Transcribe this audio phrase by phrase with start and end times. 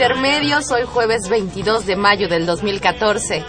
[0.00, 3.44] Intermedios, hoy jueves 22 de mayo del 2014.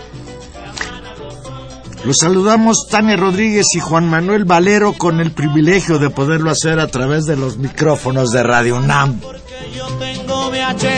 [2.03, 6.88] Los saludamos Tania Rodríguez y Juan Manuel Valero con el privilegio de poderlo hacer a
[6.88, 9.20] través de los micrófonos de Radio UNAM.
[9.20, 10.90] Que yo tengo VH.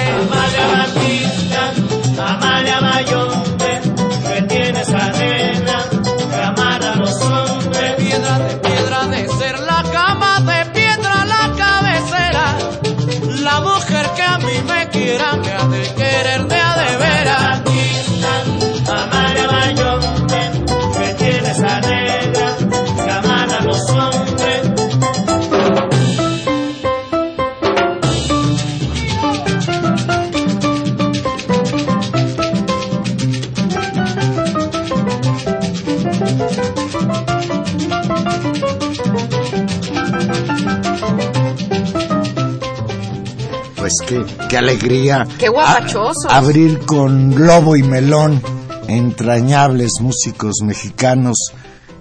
[43.98, 45.28] Pues qué, qué alegría.
[45.38, 46.26] Qué guapachosos.
[46.30, 48.42] a- abrir con Lobo y Melón,
[48.88, 51.38] entrañables músicos mexicanos,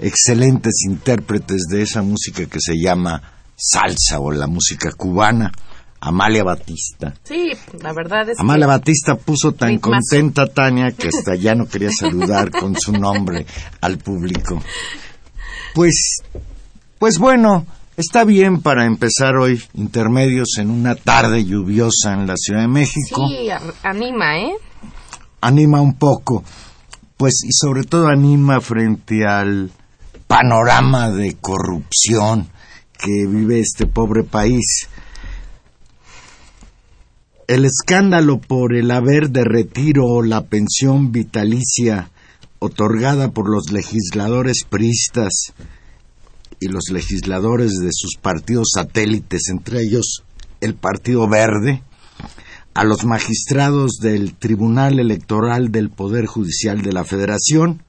[0.00, 3.22] excelentes intérpretes de esa música que se llama
[3.56, 5.52] salsa o la música cubana.
[6.02, 7.12] Amalia Batista.
[7.24, 7.50] Sí,
[7.82, 8.70] la verdad es Amalia que...
[8.70, 9.90] Batista puso tan Ritmazo.
[10.00, 13.44] contenta Tania que hasta ya no quería saludar con su nombre
[13.82, 14.62] al público.
[15.74, 16.22] Pues,
[16.98, 17.66] pues bueno,
[18.00, 23.28] está bien para empezar hoy intermedios en una tarde lluviosa en la Ciudad de México.
[23.28, 23.48] Sí,
[23.82, 24.54] anima, ¿eh?
[25.42, 26.42] Anima un poco,
[27.16, 29.70] pues y sobre todo anima frente al
[30.26, 32.48] panorama de corrupción
[32.98, 34.88] que vive este pobre país.
[37.46, 42.10] El escándalo por el haber de retiro la pensión vitalicia
[42.60, 45.52] otorgada por los legisladores priistas
[46.60, 50.24] y los legisladores de sus partidos satélites, entre ellos
[50.60, 51.82] el Partido Verde,
[52.74, 57.82] a los magistrados del Tribunal Electoral del Poder Judicial de la Federación,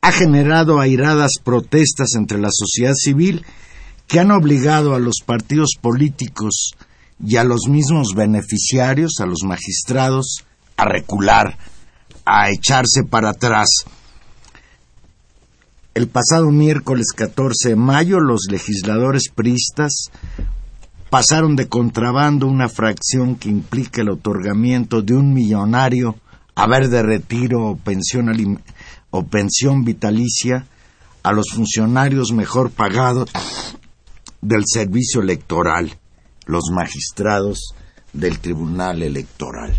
[0.00, 3.44] ha generado airadas protestas entre la sociedad civil
[4.06, 6.72] que han obligado a los partidos políticos
[7.24, 10.44] y a los mismos beneficiarios, a los magistrados,
[10.76, 11.58] a recular,
[12.24, 13.66] a echarse para atrás.
[15.98, 20.12] El pasado miércoles 14 de mayo, los legisladores priistas
[21.10, 26.14] pasaron de contrabando una fracción que implica el otorgamiento de un millonario
[26.54, 28.60] haber de retiro o pensión, alim-
[29.10, 30.68] o pensión vitalicia
[31.24, 33.30] a los funcionarios mejor pagados
[34.40, 35.98] del servicio electoral,
[36.46, 37.74] los magistrados
[38.12, 39.74] del Tribunal Electoral.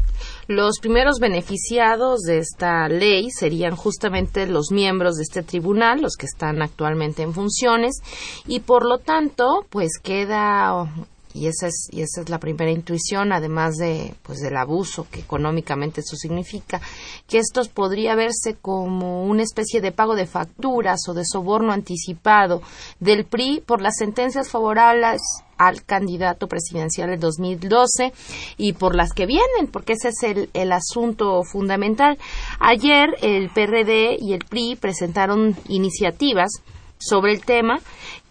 [0.50, 6.26] Los primeros beneficiados de esta ley serían justamente los miembros de este tribunal, los que
[6.26, 8.02] están actualmente en funciones,
[8.48, 10.92] y por lo tanto, pues queda
[11.36, 15.20] y esa es y esa es la primera intuición, además de pues del abuso que
[15.20, 16.82] económicamente eso significa,
[17.28, 22.64] que esto podría verse como una especie de pago de facturas o de soborno anticipado
[23.00, 25.22] del PRI por las sentencias favorables
[25.60, 28.14] al candidato presidencial del 2012
[28.58, 32.18] y por las que vienen, porque ese es el, el asunto fundamental.
[32.60, 36.50] Ayer el PRD y el PRI presentaron iniciativas
[36.98, 37.80] sobre el tema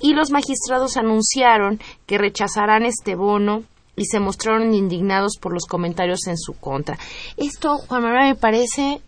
[0.00, 3.63] y los magistrados anunciaron que rechazarán este bono
[3.95, 6.98] y se mostraron indignados por los comentarios en su contra.
[7.36, 9.01] Esto, Juan Manuel, me parece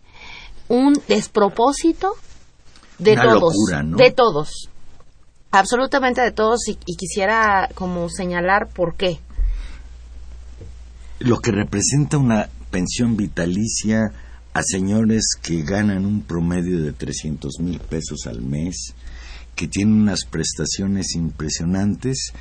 [0.67, 2.13] un despropósito
[2.99, 3.97] de Una todos, locura, ¿no?
[3.97, 4.69] de todos,
[5.51, 9.19] absolutamente de todos y, y quisiera como señalar por qué.
[11.19, 14.11] Lo que representa una pensión vitalicia
[14.53, 18.93] a señores que ganan un promedio de 300 mil pesos al mes,
[19.55, 22.33] que tienen unas prestaciones impresionantes,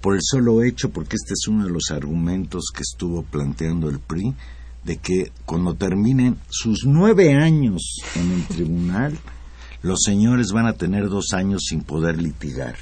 [0.00, 3.98] por el solo hecho, porque este es uno de los argumentos que estuvo planteando el
[3.98, 4.34] PRI,
[4.84, 9.18] de que cuando terminen sus nueve años en el tribunal,
[9.86, 12.76] los señores van a tener dos años sin poder litigar.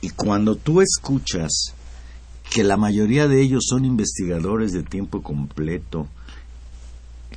[0.00, 1.74] Y cuando tú escuchas
[2.50, 6.08] que la mayoría de ellos son investigadores de tiempo completo,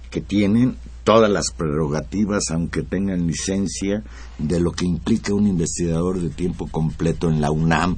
[0.09, 4.03] que tienen todas las prerrogativas, aunque tengan licencia,
[4.38, 7.97] de lo que implica un investigador de tiempo completo en la UNAM.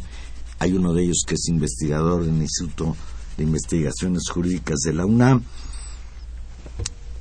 [0.60, 2.96] Hay uno de ellos que es investigador del Instituto
[3.38, 5.44] de Investigaciones Jurídicas de la UNAM.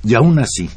[0.03, 0.69] Y aún así,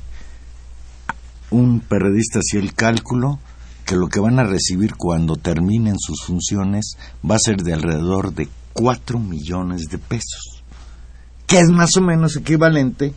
[1.50, 3.38] un periodista hacía el cálculo
[3.84, 6.96] que lo que van a recibir cuando terminen sus funciones
[7.28, 10.64] va a ser de alrededor de 4 millones de pesos,
[11.46, 13.14] que es más o menos equivalente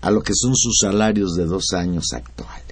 [0.00, 2.64] a lo que son sus salarios de dos años actuales.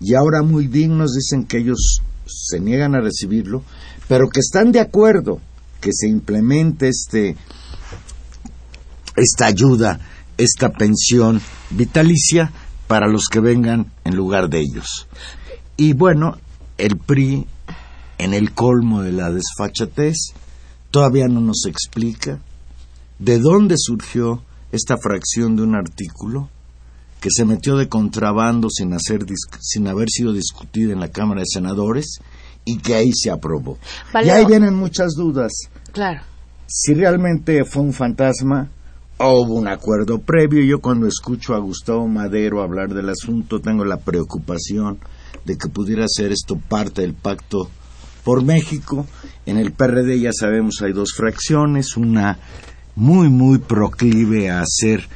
[0.00, 3.62] Y ahora muy dignos dicen que ellos se niegan a recibirlo,
[4.08, 5.40] pero que están de acuerdo
[5.80, 7.36] que se implemente este
[9.16, 10.00] esta ayuda,
[10.36, 12.52] esta pensión vitalicia
[12.86, 15.06] para los que vengan en lugar de ellos.
[15.76, 16.38] Y bueno,
[16.78, 17.46] el PRI,
[18.18, 20.34] en el colmo de la desfachatez,
[20.90, 22.38] todavía no nos explica
[23.18, 24.42] de dónde surgió
[24.72, 26.48] esta fracción de un artículo
[27.20, 29.24] que se metió de contrabando sin, hacer,
[29.60, 32.18] sin haber sido discutida en la Cámara de Senadores
[32.64, 33.78] y que ahí se aprobó.
[34.22, 35.52] Y ahí vienen muchas dudas.
[35.92, 36.20] Claro.
[36.66, 38.68] Si realmente fue un fantasma
[39.18, 40.64] hubo un acuerdo previo.
[40.64, 44.98] Yo cuando escucho a Gustavo Madero hablar del asunto tengo la preocupación
[45.44, 47.68] de que pudiera ser esto parte del pacto
[48.24, 49.06] por México.
[49.46, 52.38] En el PRD ya sabemos hay dos fracciones, una
[52.96, 55.08] muy, muy proclive a hacer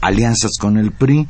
[0.00, 1.28] alianzas con el PRI,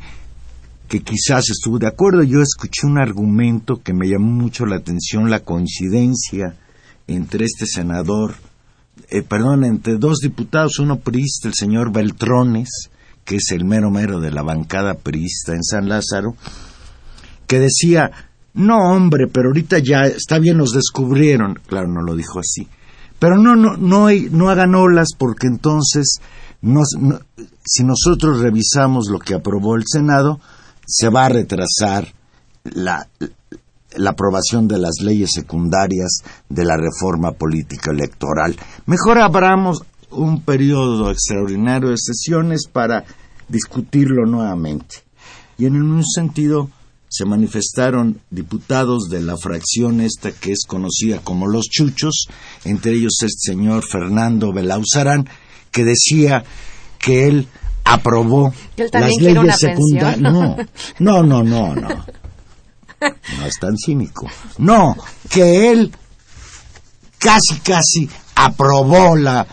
[0.87, 2.23] que quizás estuvo de acuerdo.
[2.23, 6.55] Yo escuché un argumento que me llamó mucho la atención, la coincidencia
[7.07, 8.35] entre este senador,
[9.09, 12.89] eh, perdón, entre dos diputados, uno priista, el señor Beltrones,
[13.25, 16.35] que es el mero mero de la bancada priista en San Lázaro,
[17.47, 18.11] que decía,
[18.53, 22.67] no hombre, pero ahorita ya está bien, nos descubrieron, claro, no lo dijo así,
[23.19, 26.19] pero no, no, no, no hagan olas porque entonces,
[27.65, 30.39] si nosotros revisamos lo que aprobó el Senado,
[30.85, 32.07] se va a retrasar
[32.63, 33.07] la,
[33.95, 38.55] la aprobación de las leyes secundarias de la reforma política electoral.
[38.85, 43.03] Mejor abramos un periodo extraordinario de sesiones para
[43.47, 44.97] discutirlo nuevamente.
[45.57, 46.69] Y en un sentido,
[47.09, 52.27] se manifestaron diputados de la fracción esta que es conocida como los chuchos,
[52.65, 55.27] entre ellos el señor Fernando Belauzarán,
[55.71, 56.43] que decía
[56.99, 57.47] que él
[57.83, 60.19] aprobó las leyes secundarias.
[60.19, 60.55] No,
[60.99, 62.05] no, no, no, no.
[63.37, 64.27] No es tan cínico.
[64.57, 64.95] No,
[65.29, 65.91] que él
[67.17, 69.45] casi, casi aprobó la,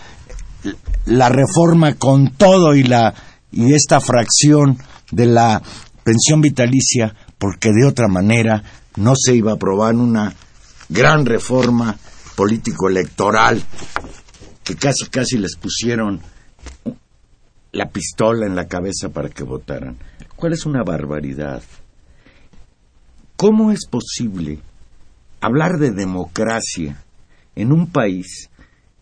[1.07, 3.15] la reforma con todo y la
[3.53, 4.79] y esta fracción
[5.11, 5.63] de la
[6.05, 8.63] pensión vitalicia porque de otra manera
[8.97, 10.35] no se iba a aprobar una
[10.89, 11.97] gran reforma
[12.35, 13.63] político-electoral
[14.63, 16.21] que casi casi les pusieron
[17.73, 19.99] la pistola en la cabeza para que votaran.
[20.35, 21.63] ¿Cuál es una barbaridad?
[23.37, 24.61] ¿Cómo es posible
[25.43, 27.03] hablar de democracia
[27.55, 28.49] en un país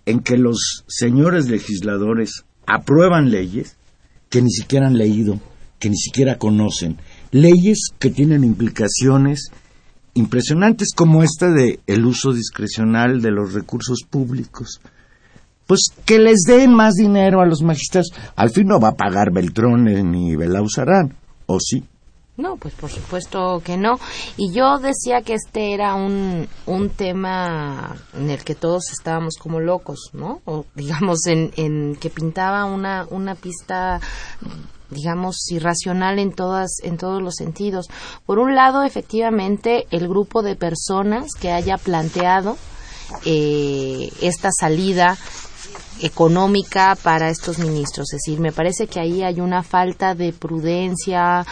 [0.07, 3.77] en que los señores legisladores aprueban leyes
[4.31, 5.39] que ni siquiera han leído,
[5.79, 6.99] que ni siquiera conocen,
[7.31, 9.51] leyes que tienen implicaciones
[10.15, 14.81] impresionantes como esta de el uso discrecional de los recursos públicos.
[15.69, 18.13] Pues que les den más dinero a los magistrados.
[18.35, 21.15] Al fin no va a pagar Beltrón ni Belauzarán,
[21.47, 21.85] ¿o sí?
[22.37, 23.99] No, pues por supuesto que no.
[24.37, 29.61] Y yo decía que este era un, un tema en el que todos estábamos como
[29.61, 30.41] locos, ¿no?
[30.45, 34.01] O digamos en, en que pintaba una, una pista
[34.91, 37.87] digamos irracional en todas en todos los sentidos.
[38.27, 42.57] Por un lado, efectivamente, el grupo de personas que haya planteado
[43.25, 45.17] eh, esta salida
[46.01, 48.13] económica para estos ministros.
[48.13, 51.47] Es decir, me parece que ahí hay una falta de prudencia,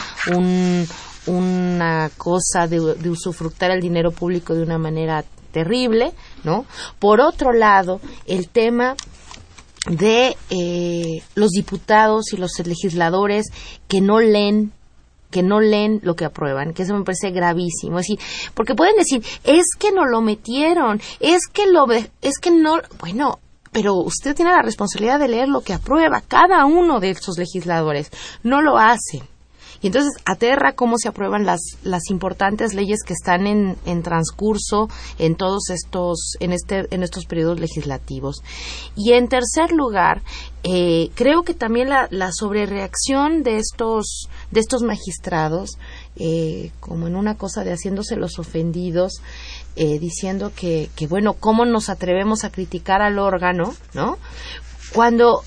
[1.27, 6.13] una cosa de, de usufructar el dinero público de una manera terrible,
[6.45, 6.67] ¿no?
[6.99, 8.97] Por otro lado, el tema
[9.89, 13.47] de eh, los diputados y los legisladores
[13.89, 14.73] que no leen
[15.31, 17.99] que no leen lo que aprueban, que eso me parece gravísimo.
[17.99, 18.19] Es decir,
[18.53, 23.39] porque pueden decir, es que no lo metieron, es que lo, es que no, bueno,
[23.73, 28.11] pero usted tiene la responsabilidad de leer lo que aprueba cada uno de estos legisladores.
[28.43, 29.23] No lo hacen.
[29.83, 34.89] Y entonces aterra cómo se aprueban las, las importantes leyes que están en, en transcurso
[35.19, 38.43] en todos estos, en, este, en estos periodos legislativos.
[38.95, 40.23] Y en tercer lugar,
[40.63, 45.79] eh, creo que también la, la sobrereacción de estos, de estos magistrados,
[46.15, 49.21] eh, como en una cosa de haciéndose los ofendidos,
[49.77, 54.19] eh, diciendo que, que, bueno, ¿cómo nos atrevemos a criticar al órgano, ¿no?
[54.93, 55.43] Cuando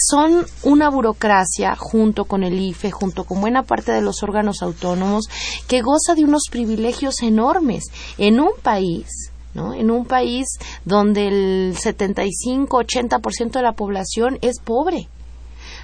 [0.00, 5.28] son una burocracia junto con el IFE, junto con buena parte de los órganos autónomos,
[5.66, 7.84] que goza de unos privilegios enormes
[8.16, 9.72] en un país ¿no?
[9.72, 10.46] En un país
[10.84, 15.08] donde el 75-80% de la población es pobre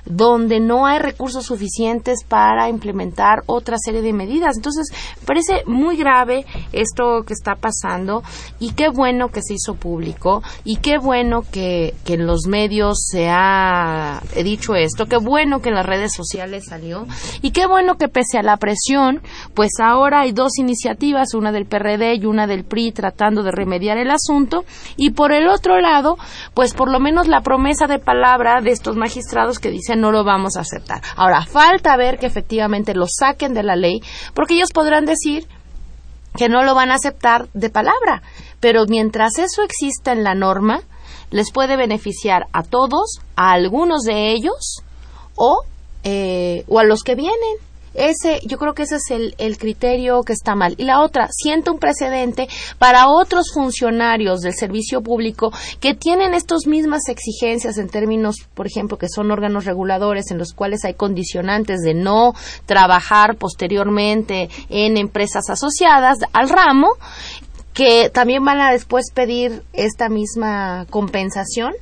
[0.07, 4.57] donde no hay recursos suficientes para implementar otra serie de medidas.
[4.57, 4.89] Entonces,
[5.25, 8.23] parece muy grave esto que está pasando
[8.59, 13.07] y qué bueno que se hizo público y qué bueno que, que en los medios
[13.11, 17.07] se ha dicho esto, qué bueno que en las redes sociales salió
[17.43, 19.23] y qué bueno que pese a la presión,
[19.55, 23.99] pues ahora hay dos iniciativas, una del PRD y una del PRI tratando de remediar
[23.99, 24.65] el asunto
[24.97, 26.17] y por el otro lado,
[26.55, 30.25] pues por lo menos la promesa de palabra de estos magistrados que dicen no lo
[30.25, 31.03] vamos a aceptar.
[31.17, 34.01] Ahora, falta ver que efectivamente lo saquen de la ley,
[34.35, 35.47] porque ellos podrán decir
[36.37, 38.23] que no lo van a aceptar de palabra,
[38.61, 40.81] pero mientras eso exista en la norma,
[41.31, 44.83] les puede beneficiar a todos, a algunos de ellos
[45.37, 45.63] o,
[46.03, 47.57] eh, o a los que vienen.
[47.95, 50.75] Ese, yo creo que ese es el, el, criterio que está mal.
[50.79, 52.49] Y la otra, sienta un precedente
[52.79, 58.99] para otros funcionarios del servicio público que tienen estas mismas exigencias en términos, por ejemplo,
[58.99, 62.35] que son órganos reguladores en los cuales hay condicionantes de no
[62.67, 66.89] trabajar posteriormente en empresas asociadas al ramo,
[67.73, 71.75] que también van a después pedir esta misma compensación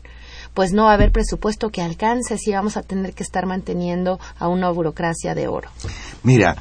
[0.55, 4.21] pues no va a haber presupuesto que alcance si vamos a tener que estar manteniendo
[4.39, 5.71] a una burocracia de oro.
[6.23, 6.57] Mira,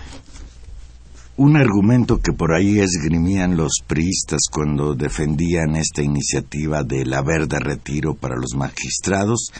[1.38, 7.60] un argumento que por ahí esgrimían los priistas cuando defendían esta iniciativa del haber de
[7.60, 9.51] retiro para los magistrados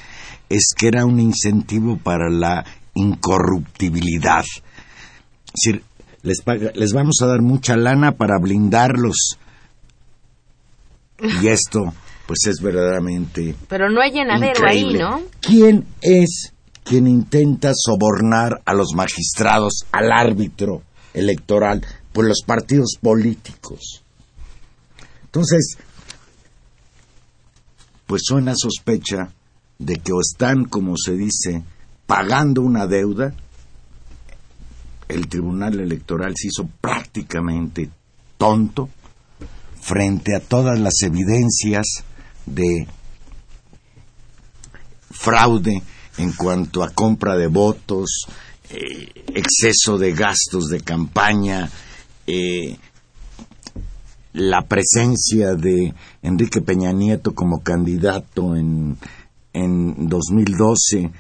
[0.50, 4.44] es que era un incentivo para la incorruptibilidad.
[4.44, 5.84] Es decir,
[6.24, 6.44] les,
[6.76, 9.38] les vamos a dar mucha lana para blindarlos.
[11.42, 11.94] Y esto
[12.32, 13.56] pues es verdaderamente.
[13.68, 15.22] Pero no hay llenadero ahí, ¿no?
[15.42, 20.82] ¿Quién es quien intenta sobornar a los magistrados, al árbitro
[21.14, 21.86] electoral?
[22.14, 24.06] Pues los partidos políticos.
[25.26, 25.76] Entonces,
[28.08, 29.34] pues suena sospecha
[29.78, 31.62] de que o están, como se dice,
[32.06, 33.36] pagando una deuda.
[35.10, 37.90] El Tribunal Electoral se hizo prácticamente
[38.38, 38.88] tonto
[39.82, 42.06] frente a todas las evidencias
[42.46, 42.88] de
[45.12, 45.82] fraude
[46.18, 48.28] en cuanto a compra de votos,
[48.70, 51.70] eh, exceso de gastos de campaña,
[52.28, 52.78] eh,
[54.34, 58.98] la presencia de Enrique Peña Nieto como candidato en,
[59.54, 61.12] en 2012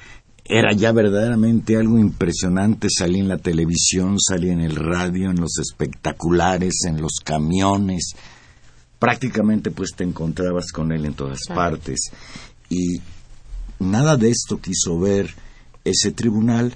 [0.46, 2.88] era ya verdaderamente algo impresionante.
[2.90, 8.16] Salí en la televisión, salí en el radio, en los espectaculares, en los camiones,
[9.02, 12.12] prácticamente pues te encontrabas con él en todas partes.
[12.70, 13.02] Y
[13.80, 15.34] nada de esto quiso ver
[15.84, 16.76] ese tribunal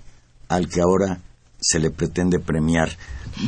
[0.50, 1.20] al que ahora
[1.62, 2.89] se le pretende premiar.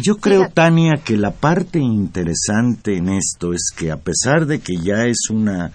[0.03, 4.77] Yo creo, Tania, que la parte interesante en esto es que a pesar de que
[4.77, 5.71] ya es una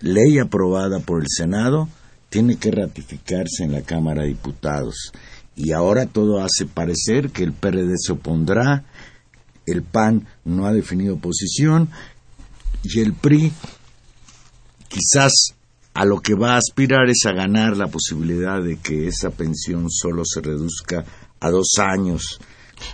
[0.00, 1.90] ley aprobada por el Senado,
[2.30, 5.12] tiene que ratificarse en la Cámara de Diputados.
[5.54, 8.84] Y ahora todo hace parecer que el PRD se opondrá,
[9.66, 11.90] el PAN no ha definido posición
[12.94, 13.52] y el PRI
[14.88, 15.32] quizás
[15.94, 19.90] a lo que va a aspirar es a ganar la posibilidad de que esa pensión
[19.90, 21.04] solo se reduzca
[21.40, 22.38] a dos años.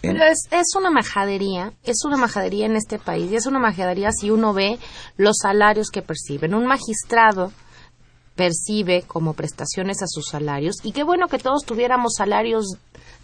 [0.01, 4.11] Pero es, es, una majadería, es una majadería en este país y es una majadería
[4.13, 4.79] si uno ve
[5.17, 6.55] los salarios que perciben.
[6.55, 7.53] Un magistrado
[8.37, 12.77] percibe como prestaciones a sus salarios y qué bueno que todos tuviéramos salarios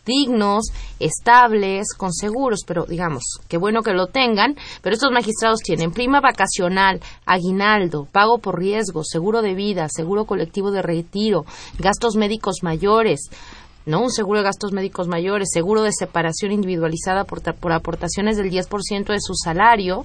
[0.05, 5.93] dignos, estables, con seguros, pero digamos, qué bueno que lo tengan, pero estos magistrados tienen
[5.93, 11.45] prima vacacional, aguinaldo, pago por riesgo, seguro de vida, seguro colectivo de retiro,
[11.78, 13.28] gastos médicos mayores,
[13.87, 14.02] ¿no?
[14.02, 19.07] Un seguro de gastos médicos mayores, seguro de separación individualizada por, por aportaciones del 10%
[19.07, 20.05] de su salario,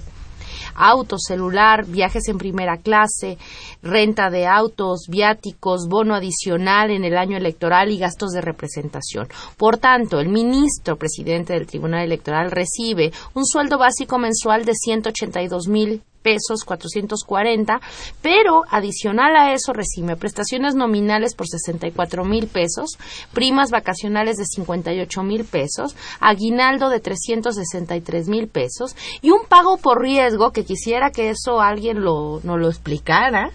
[0.74, 3.38] auto, celular, viajes en primera clase,
[3.82, 9.28] renta de autos, viáticos, bono adicional en el año electoral y gastos de representación.
[9.56, 15.68] Por tanto, el ministro presidente del Tribunal Electoral recibe un sueldo básico mensual de 182
[15.68, 17.80] mil pesos 440,
[18.22, 22.98] pero adicional a eso recibe prestaciones nominales por 64 mil pesos,
[23.32, 30.00] primas vacacionales de 58 mil pesos, aguinaldo de 363 mil pesos y un pago por
[30.00, 33.50] riesgo, que quisiera que eso alguien lo, no lo explicara,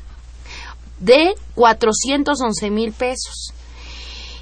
[0.99, 3.53] de 411 mil pesos.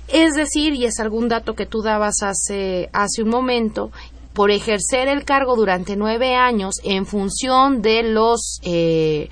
[0.08, 3.92] Es decir, y es algún dato que tú dabas hace, hace un momento,
[4.38, 9.32] por ejercer el cargo durante nueve años en función de los eh,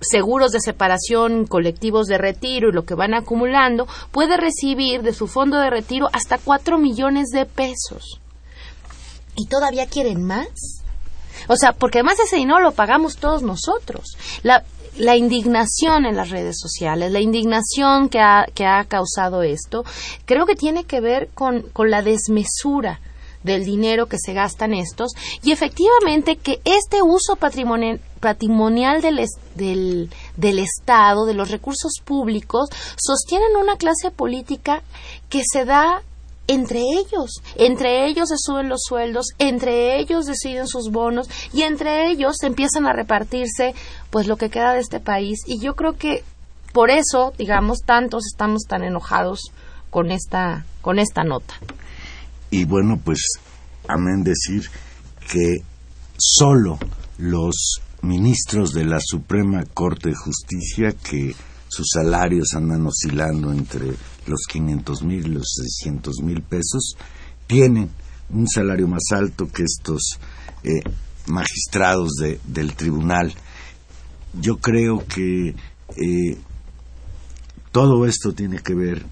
[0.00, 5.26] seguros de separación, colectivos de retiro y lo que van acumulando, puede recibir de su
[5.26, 8.20] fondo de retiro hasta cuatro millones de pesos.
[9.34, 10.46] ¿Y todavía quieren más?
[11.48, 14.16] O sea, porque además ese dinero lo pagamos todos nosotros.
[14.44, 14.62] La,
[14.96, 19.84] la indignación en las redes sociales, la indignación que ha, que ha causado esto,
[20.26, 23.00] creo que tiene que ver con, con la desmesura
[23.44, 29.24] del dinero que se gastan estos y efectivamente que este uso patrimonial, patrimonial del,
[29.54, 34.82] del, del, Estado, de los recursos públicos, sostienen una clase política
[35.28, 36.02] que se da
[36.46, 37.42] entre ellos.
[37.56, 42.86] Entre ellos se suben los sueldos, entre ellos deciden sus bonos y entre ellos empiezan
[42.86, 43.74] a repartirse
[44.10, 45.40] pues lo que queda de este país.
[45.46, 46.24] Y yo creo que
[46.72, 49.52] por eso, digamos, tantos estamos tan enojados
[49.90, 51.54] con esta, con esta nota.
[52.54, 53.18] Y bueno, pues
[53.88, 54.70] amén decir
[55.28, 55.56] que
[56.16, 56.78] solo
[57.18, 61.34] los ministros de la Suprema Corte de Justicia que
[61.66, 63.86] sus salarios andan oscilando entre
[64.28, 66.96] los 500 mil y los 600 mil pesos,
[67.48, 67.90] tienen
[68.30, 70.20] un salario más alto que estos
[70.62, 70.80] eh,
[71.26, 72.12] magistrados
[72.44, 73.34] del tribunal.
[74.40, 75.56] Yo creo que
[75.96, 76.38] eh,
[77.72, 79.04] todo esto tiene que ver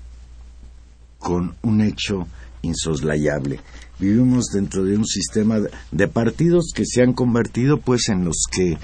[1.18, 2.28] con un hecho
[2.62, 3.60] insoslayable.
[3.98, 5.58] Vivimos dentro de un sistema
[5.90, 8.76] de partidos que se han convertido pues en los que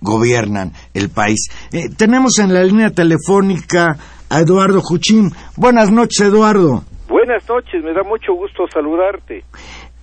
[0.00, 1.48] gobiernan el país.
[1.72, 3.96] Eh, tenemos en la línea telefónica
[4.28, 5.30] a Eduardo Juchín.
[5.56, 6.84] Buenas noches, Eduardo.
[7.08, 9.44] Buenas noches, me da mucho gusto saludarte.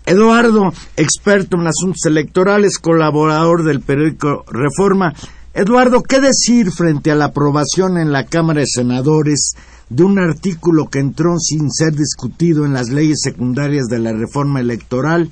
[0.05, 5.13] Eduardo, experto en asuntos electorales, colaborador del periódico Reforma.
[5.57, 9.53] Eduardo, ¿qué decir frente a la aprobación en la Cámara de Senadores
[9.89, 14.59] de un artículo que entró sin ser discutido en las leyes secundarias de la reforma
[14.59, 15.29] electoral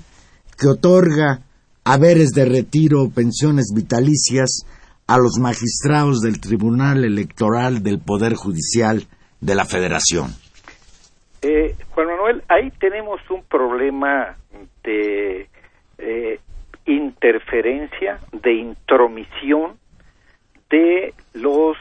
[0.57, 1.41] que otorga
[1.83, 4.65] haberes de retiro o pensiones vitalicias
[5.07, 9.05] a los magistrados del Tribunal Electoral del Poder Judicial
[9.41, 10.27] de la Federación.
[11.41, 14.37] Eh, Juan Manuel, ahí tenemos un problema
[14.85, 15.49] de
[15.97, 16.39] eh,
[16.85, 19.82] interferencia, de intromisión
[20.73, 21.77] de los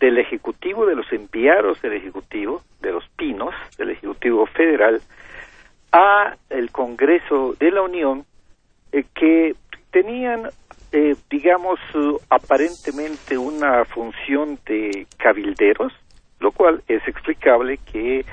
[0.00, 5.00] del ejecutivo, de los enviados del ejecutivo, de los pinos del ejecutivo federal
[5.92, 8.24] a el Congreso de la Unión
[8.90, 9.54] eh, que
[9.92, 10.50] tenían
[10.90, 11.78] eh, digamos,
[12.30, 15.92] aparentemente una función de cabilderos,
[16.40, 18.24] lo cual es explicable que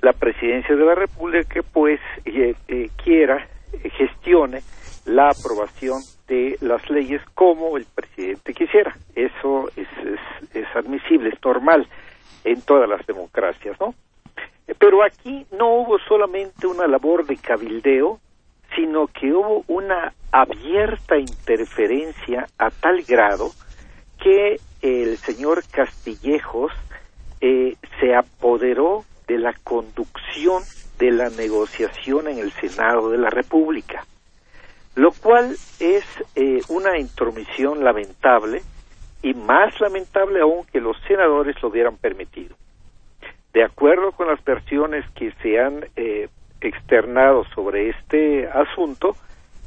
[0.00, 3.46] la presidencia de la República, pues, eh, eh, quiera,
[3.98, 4.62] gestione
[5.04, 8.96] la aprobación de las leyes como el presidente quisiera.
[9.14, 9.88] Eso es,
[10.54, 11.88] es, admisible, es normal
[12.44, 13.94] en todas las democracias, ¿no?
[14.78, 18.20] Pero aquí no hubo solamente una labor de cabildeo,
[18.76, 23.50] sino que hubo una abierta interferencia a tal grado
[24.22, 26.72] que el señor Castillejos
[27.40, 30.62] eh, se apoderó de la conducción
[30.98, 34.04] de la negociación en el Senado de la República,
[34.98, 38.62] lo cual es eh, una intromisión lamentable
[39.22, 42.56] y más lamentable aún que los senadores lo hubieran permitido.
[43.52, 46.28] De acuerdo con las versiones que se han eh,
[46.60, 49.14] externado sobre este asunto,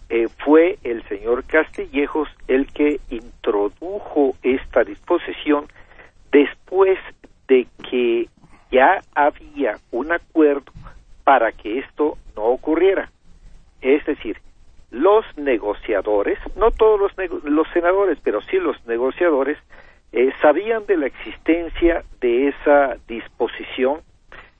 [0.09, 5.67] eh, fue el señor Castillejos el que introdujo esta disposición
[6.33, 6.99] después
[7.47, 8.27] de que
[8.69, 10.73] ya había un acuerdo
[11.23, 13.09] para que esto no ocurriera.
[13.81, 14.35] Es decir,
[14.91, 19.57] los negociadores, no todos los, los senadores, pero sí los negociadores,
[20.11, 24.01] eh, sabían de la existencia de esa disposición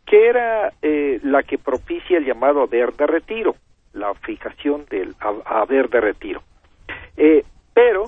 [0.05, 3.55] que era eh, la que propicia el llamado haber de retiro
[3.93, 5.15] la fijación del
[5.45, 6.41] haber de retiro.
[7.17, 8.05] Eh, pero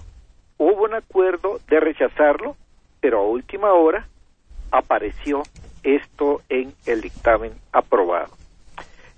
[0.58, 2.56] hubo un acuerdo de rechazarlo,
[3.02, 4.08] pero a última hora
[4.72, 5.44] apareció
[5.84, 8.34] esto en el dictamen aprobado.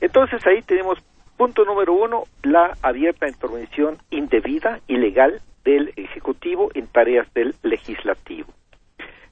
[0.01, 0.99] Entonces ahí tenemos
[1.37, 8.47] punto número uno, la abierta intervención indebida, ilegal del Ejecutivo en tareas del Legislativo.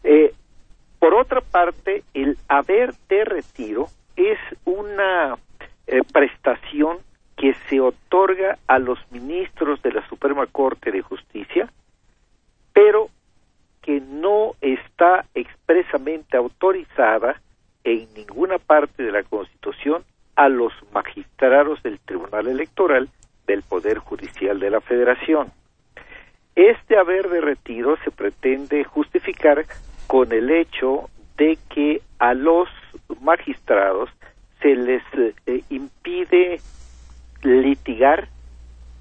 [0.03, 0.33] Eh,
[0.99, 5.37] por otra parte, el haber de retiro es una
[5.87, 6.97] eh, prestación
[7.35, 11.71] que se otorga a los ministros de la Suprema Corte de Justicia,
[12.73, 13.09] pero
[13.81, 17.41] que no está expresamente autorizada
[21.43, 23.09] magistrados del Tribunal Electoral
[23.47, 25.51] del Poder Judicial de la Federación.
[26.55, 29.65] Este haber de retiro se pretende justificar
[30.07, 32.69] con el hecho de que a los
[33.21, 34.09] magistrados
[34.61, 35.03] se les
[35.45, 36.61] eh, impide
[37.41, 38.29] litigar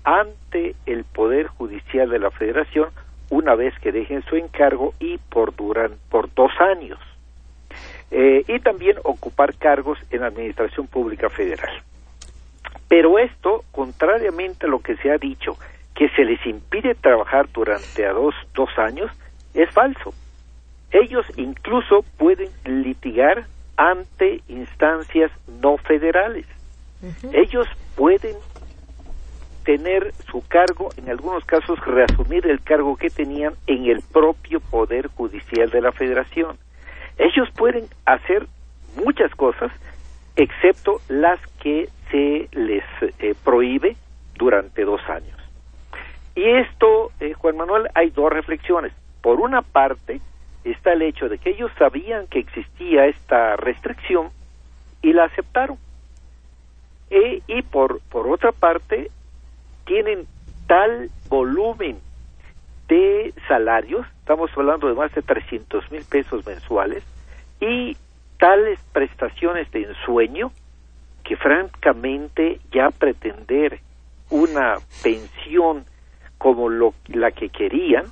[0.02, 2.88] ante el Poder Judicial de la Federación
[3.30, 6.98] una vez que dejen su encargo y por duran por dos años.
[8.10, 11.82] Eh, y también ocupar cargos en Administración Pública Federal.
[12.92, 15.56] Pero esto, contrariamente a lo que se ha dicho,
[15.94, 19.10] que se les impide trabajar durante a dos, dos años,
[19.54, 20.12] es falso.
[20.90, 23.46] Ellos incluso pueden litigar
[23.78, 26.44] ante instancias no federales.
[27.32, 28.36] Ellos pueden
[29.64, 35.06] tener su cargo, en algunos casos reasumir el cargo que tenían en el propio Poder
[35.06, 36.58] Judicial de la Federación.
[37.16, 38.46] Ellos pueden hacer
[39.02, 39.72] muchas cosas,
[40.36, 42.84] excepto las que se les
[43.18, 43.96] eh, prohíbe
[44.36, 45.36] durante dos años.
[46.36, 48.92] Y esto, eh, Juan Manuel, hay dos reflexiones.
[49.20, 50.20] Por una parte,
[50.62, 54.30] está el hecho de que ellos sabían que existía esta restricción
[55.00, 55.78] y la aceptaron.
[57.10, 59.10] E, y por, por otra parte,
[59.84, 60.26] tienen
[60.66, 61.98] tal volumen
[62.88, 67.02] de salarios, estamos hablando de más de 300 mil pesos mensuales,
[67.60, 67.96] y
[68.38, 70.52] tales prestaciones de ensueño
[71.36, 73.80] francamente ya pretender
[74.30, 75.84] una pensión
[76.38, 78.06] como lo, la que querían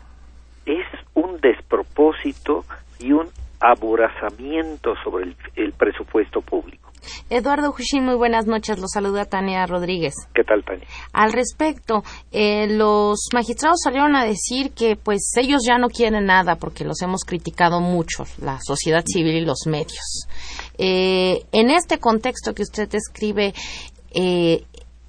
[0.66, 2.64] es un despropósito
[2.98, 3.28] y un
[3.58, 6.89] aborazamiento sobre el presupuesto público.
[7.28, 8.78] Eduardo Jushin, muy buenas noches.
[8.78, 10.14] Lo saluda Tania Rodríguez.
[10.34, 10.86] ¿Qué tal, Tania?
[11.12, 16.56] Al respecto, eh, los magistrados salieron a decir que pues ellos ya no quieren nada
[16.56, 20.26] porque los hemos criticado mucho, la sociedad civil y los medios.
[20.78, 23.54] Eh, en este contexto que usted describe,
[24.12, 24.64] eh,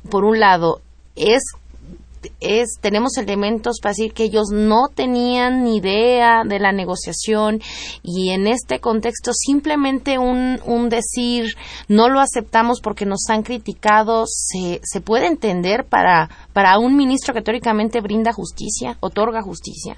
[0.10, 0.82] por un lado,
[1.16, 1.42] es
[2.40, 7.60] es, tenemos elementos para decir que ellos no tenían ni idea de la negociación
[8.04, 11.56] y en este contexto simplemente un, un decir
[11.88, 17.34] no lo aceptamos porque nos han criticado se, se puede entender para, para un ministro
[17.34, 19.98] que teóricamente brinda justicia, otorga justicia.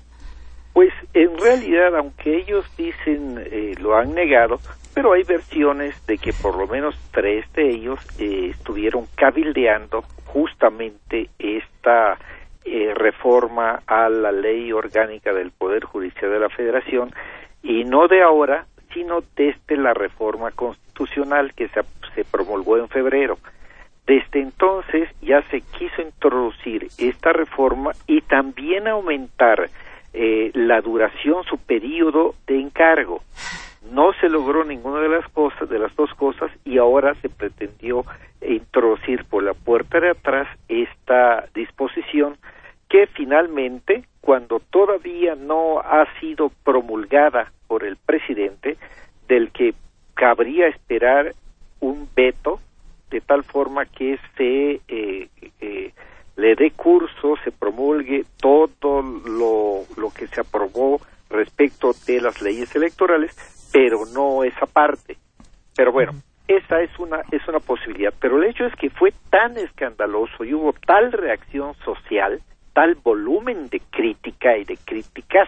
[0.73, 4.59] Pues en realidad, aunque ellos dicen eh, lo han negado,
[4.93, 11.29] pero hay versiones de que por lo menos tres de ellos eh, estuvieron cabildeando justamente
[11.39, 12.17] esta
[12.65, 17.12] eh, reforma a la ley orgánica del Poder Judicial de la Federación
[17.62, 21.82] y no de ahora, sino desde la reforma constitucional que se,
[22.13, 23.38] se promulgó en febrero.
[24.06, 29.69] Desde entonces ya se quiso introducir esta reforma y también aumentar
[30.13, 33.23] eh, la duración, su periodo de encargo.
[33.91, 38.06] No se logró ninguna de las cosas, de las dos cosas, y ahora se pretendió
[38.41, 42.38] introducir por la puerta de atrás esta disposición
[42.89, 48.78] que finalmente, cuando todavía no ha sido promulgada por el presidente,
[49.28, 49.74] del que
[50.13, 51.34] cabría esperar
[51.80, 52.60] un veto
[53.10, 55.30] de tal forma que se eh,
[55.62, 55.91] eh,
[56.36, 62.76] le dé curso, se promulgue todo lo, lo que se aprobó respecto de las leyes
[62.76, 63.36] electorales,
[64.73, 65.17] parte.
[65.75, 66.13] Pero bueno,
[66.47, 68.13] esa es una es una posibilidad.
[68.19, 72.41] Pero el hecho es que fue tan escandaloso y hubo tal reacción social,
[72.73, 75.47] tal volumen de crítica y de críticas,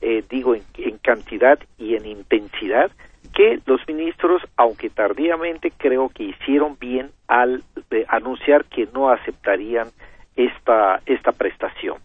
[0.00, 2.90] eh, digo en, en cantidad y en intensidad,
[3.34, 7.62] que los ministros, aunque tardíamente, creo que hicieron bien al
[8.08, 9.88] anunciar que no aceptarían
[10.36, 11.98] esta, esta prestación.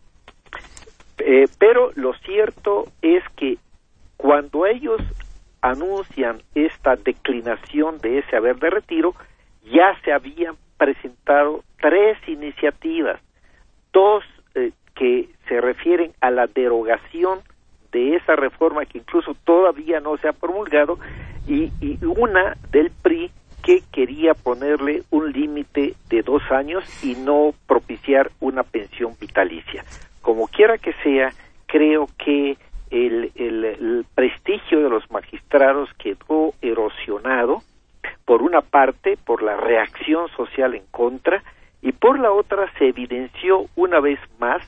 [1.19, 3.57] Eh, pero lo cierto es que
[4.15, 5.01] cuando ellos
[5.69, 9.13] anuncian esta declinación de ese haber de retiro,
[9.63, 13.19] ya se habían presentado tres iniciativas,
[13.91, 14.23] dos
[14.55, 17.39] eh, que se refieren a la derogación
[17.91, 20.99] de esa reforma que incluso todavía no se ha promulgado
[21.47, 23.31] y, y una del PRI
[23.63, 29.83] que quería ponerle un límite de dos años y no propiciar una pensión vitalicia.
[30.21, 31.31] Como quiera que sea,
[31.65, 32.57] creo que
[32.91, 37.61] el, el, prestigio de los magistrados quedó erosionado,
[38.25, 41.43] por una parte, por la reacción social en contra,
[41.81, 44.61] y por la otra se evidenció una vez más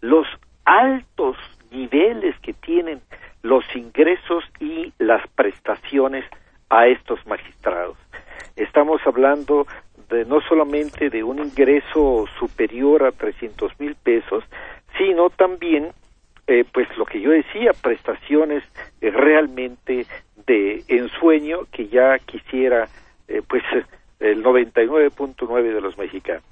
[0.00, 0.26] los
[0.64, 1.36] altos
[1.70, 3.00] niveles que tienen
[3.42, 6.24] los ingresos y las prestaciones
[6.68, 7.96] a estos magistrados.
[8.56, 9.66] Estamos hablando
[10.08, 14.44] de no solamente de un ingreso superior a 300 mil pesos,
[14.98, 15.92] sino también,
[16.46, 18.62] eh, pues lo que yo decía, prestaciones
[19.00, 20.06] eh, realmente
[20.46, 22.88] de ensueño que ya quisiera,
[23.28, 23.62] eh, pues,
[24.20, 26.44] el 99.9 de los mexicanos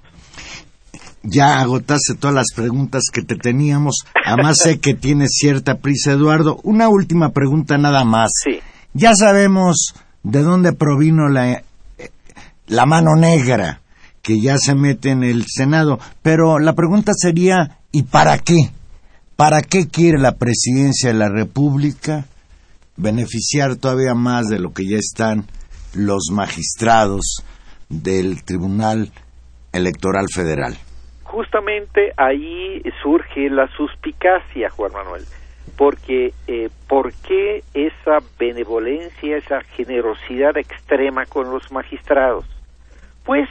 [1.27, 4.05] ya agotaste todas las preguntas que te teníamos.
[4.25, 6.59] Además sé que tienes cierta prisa, Eduardo.
[6.63, 8.31] Una última pregunta nada más.
[8.43, 8.59] Sí.
[8.93, 11.63] Ya sabemos de dónde provino la,
[12.67, 13.81] la mano negra
[14.21, 15.99] que ya se mete en el Senado.
[16.21, 18.69] Pero la pregunta sería, ¿y para qué?
[19.35, 22.23] ¿Para qué quiere la presidencia de la República
[22.95, 25.43] beneficiar todavía más de lo que ya están
[25.93, 27.43] los magistrados
[27.89, 29.11] del Tribunal
[29.73, 30.77] Electoral Federal?
[31.23, 35.25] Justamente ahí surge la suspicacia, Juan Manuel,
[35.77, 42.45] porque eh, ¿por qué esa benevolencia, esa generosidad extrema con los magistrados?
[43.25, 43.49] Pues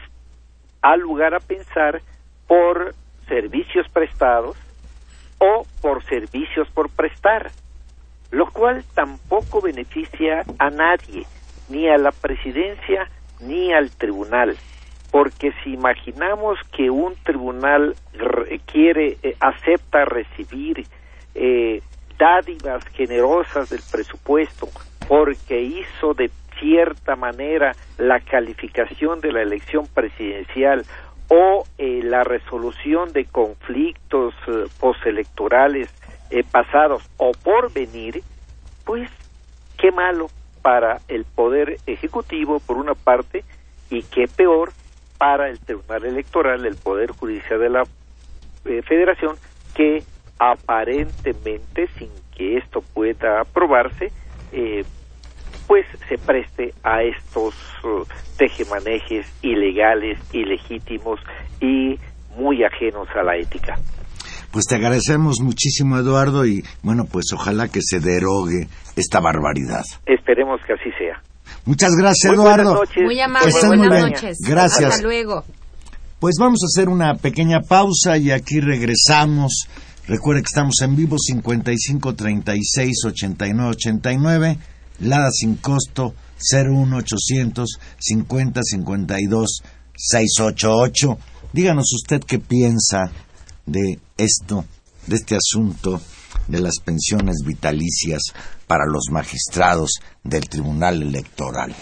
[0.81, 2.01] ha lugar a pensar
[2.49, 2.95] por
[3.29, 4.57] servicios prestados
[5.45, 7.51] o por servicios por prestar,
[8.31, 11.27] lo cual tampoco beneficia a nadie,
[11.69, 13.09] ni a la presidencia
[13.41, 14.57] ni al tribunal,
[15.11, 17.95] porque si imaginamos que un tribunal
[18.67, 20.87] quiere, eh, acepta recibir
[21.35, 21.83] eh,
[22.19, 24.69] dádivas generosas del presupuesto
[25.07, 30.85] porque hizo de cierta manera la calificación de la elección presidencial
[31.29, 35.89] o eh, la resolución de conflictos eh, postelectorales
[36.31, 38.23] eh, pasados o por venir,
[38.85, 39.11] pues
[39.79, 40.29] qué malo
[40.63, 43.45] para el poder ejecutivo por una parte
[43.91, 44.73] y qué peor
[45.19, 47.85] para el Tribunal Electoral, el Poder Judicial de la
[48.65, 49.37] Federación,
[49.75, 50.03] que
[50.39, 54.11] aparentemente, sin que esto pueda aprobarse,
[54.53, 54.85] eh,
[55.67, 58.05] pues se preste a estos uh,
[58.37, 61.21] tejemanejes ilegales, ilegítimos
[61.61, 61.99] y
[62.37, 63.79] muy ajenos a la ética.
[64.51, 69.85] Pues te agradecemos muchísimo, Eduardo, y bueno, pues ojalá que se derogue esta barbaridad.
[70.07, 71.21] Esperemos que así sea.
[71.65, 72.83] Muchas gracias, Eduardo.
[73.03, 74.39] Muy amable, buenas noches.
[74.47, 74.95] Gracias.
[74.95, 75.45] Hasta luego.
[76.21, 79.69] Pues vamos a hacer una pequeña pausa y aquí regresamos.
[80.07, 84.59] Recuerde que estamos en vivo 55 36 89 89
[85.01, 86.15] Lada sin costo
[86.53, 89.63] 01800 50 52
[89.97, 91.19] 688.
[91.53, 93.11] Díganos usted qué piensa
[93.67, 94.65] de esto,
[95.07, 96.01] de este asunto
[96.49, 98.23] de las pensiones vitalicias
[98.67, 101.75] para los magistrados del Tribunal Electoral.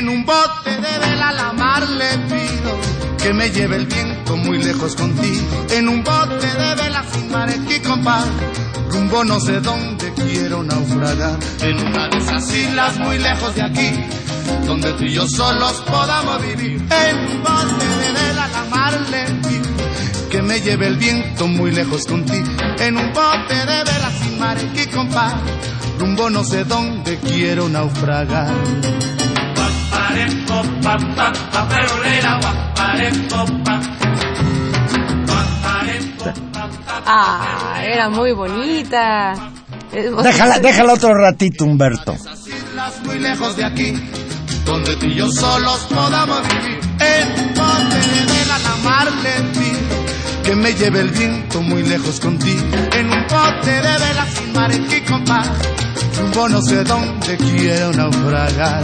[0.00, 2.72] En un bote de vela la mar le pido
[3.22, 5.66] que me lleve el viento muy lejos contigo.
[5.72, 8.46] En un bote de vela sin mar aquí, compadre,
[8.88, 11.38] rumbo no sé dónde quiero naufragar.
[11.60, 13.90] En una de esas islas muy lejos de aquí,
[14.64, 16.82] donde tú y yo solos podamos vivir.
[17.06, 21.72] En un bote de vela la mar le pido que me lleve el viento muy
[21.72, 22.46] lejos contigo.
[22.78, 25.52] En un bote de vela sin mar aquí, compadre,
[25.98, 28.54] rumbo no sé dónde quiero naufragar.
[37.12, 39.34] Ah, era muy bonita.
[39.92, 42.16] Déjala, déjala otro ratito, Humberto.
[43.04, 43.94] Muy lejos de aquí,
[44.64, 46.78] donde tú y yo solos podamos vivir.
[47.00, 47.96] En un bote
[48.32, 49.08] de la mar
[50.44, 52.62] que me lleve el viento muy lejos contigo.
[52.92, 55.50] En un bote de vela sin mar aquí, compadre,
[56.18, 58.82] rumbo no sé dónde quiero naufragar.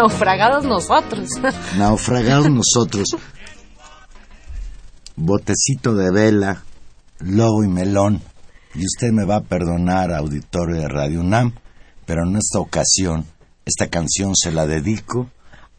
[0.00, 1.28] Naufragados nosotros.
[1.76, 3.08] Naufragados nosotros.
[5.14, 6.64] Botecito de vela,
[7.18, 8.22] lobo y melón.
[8.74, 11.52] Y usted me va a perdonar, auditorio de Radio UNAM,
[12.06, 13.26] pero en esta ocasión,
[13.66, 15.30] esta canción se la dedico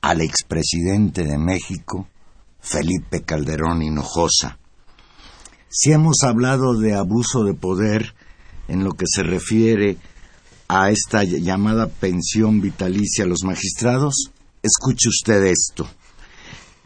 [0.02, 2.08] al expresidente de México,
[2.60, 4.60] Felipe Calderón Hinojosa.
[5.68, 8.14] Si hemos hablado de abuso de poder
[8.68, 9.98] en lo que se refiere
[10.74, 14.32] a esta llamada pensión vitalicia a los magistrados,
[14.64, 15.86] escuche usted esto.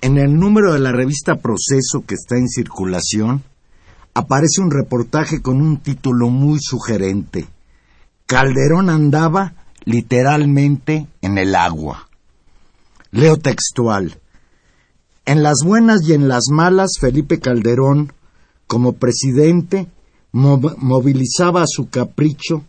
[0.01, 3.43] En el número de la revista Proceso que está en circulación,
[4.15, 7.47] aparece un reportaje con un título muy sugerente.
[8.25, 12.09] Calderón andaba literalmente en el agua.
[13.11, 14.19] Leo textual.
[15.25, 18.13] En las buenas y en las malas, Felipe Calderón,
[18.65, 19.85] como presidente,
[20.31, 22.63] movilizaba a su capricho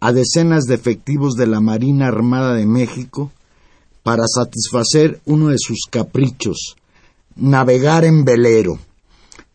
[0.00, 3.30] a decenas de efectivos de la Marina Armada de México
[4.02, 6.76] para satisfacer uno de sus caprichos,
[7.36, 8.78] navegar en velero.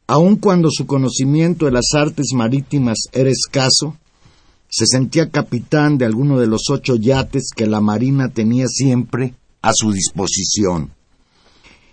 [0.08, 3.98] Aun cuando su conocimiento de las artes marítimas era escaso,
[4.70, 9.72] se sentía capitán de alguno de los ocho yates que la Marina tenía siempre a
[9.74, 10.92] su disposición.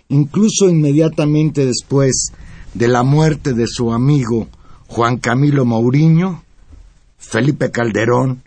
[0.09, 2.27] Incluso inmediatamente después
[2.75, 4.47] de la muerte de su amigo
[4.87, 6.42] Juan Camilo Mourinho,
[7.27, 8.43] Felipe Calderón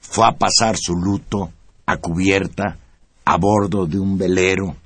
[0.00, 1.50] fue a pasar su luto
[1.86, 2.76] a cubierta
[3.24, 4.76] a bordo de un velero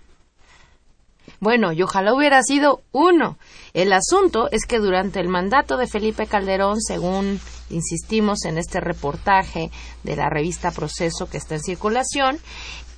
[1.40, 3.36] Bueno, y ojalá hubiera sido uno.
[3.74, 9.70] El asunto es que durante el mandato de Felipe Calderón, según insistimos en este reportaje
[10.02, 12.38] de la revista Proceso que está en circulación,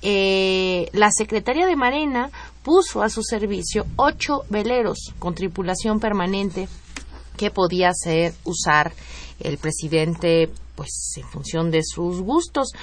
[0.01, 2.29] eh, la Secretaría de Marina
[2.63, 6.69] puso a su servicio ocho veleros con tripulación permanente
[7.39, 8.91] que podía hacer usar
[9.39, 12.73] el presidente pues en función de sus gustos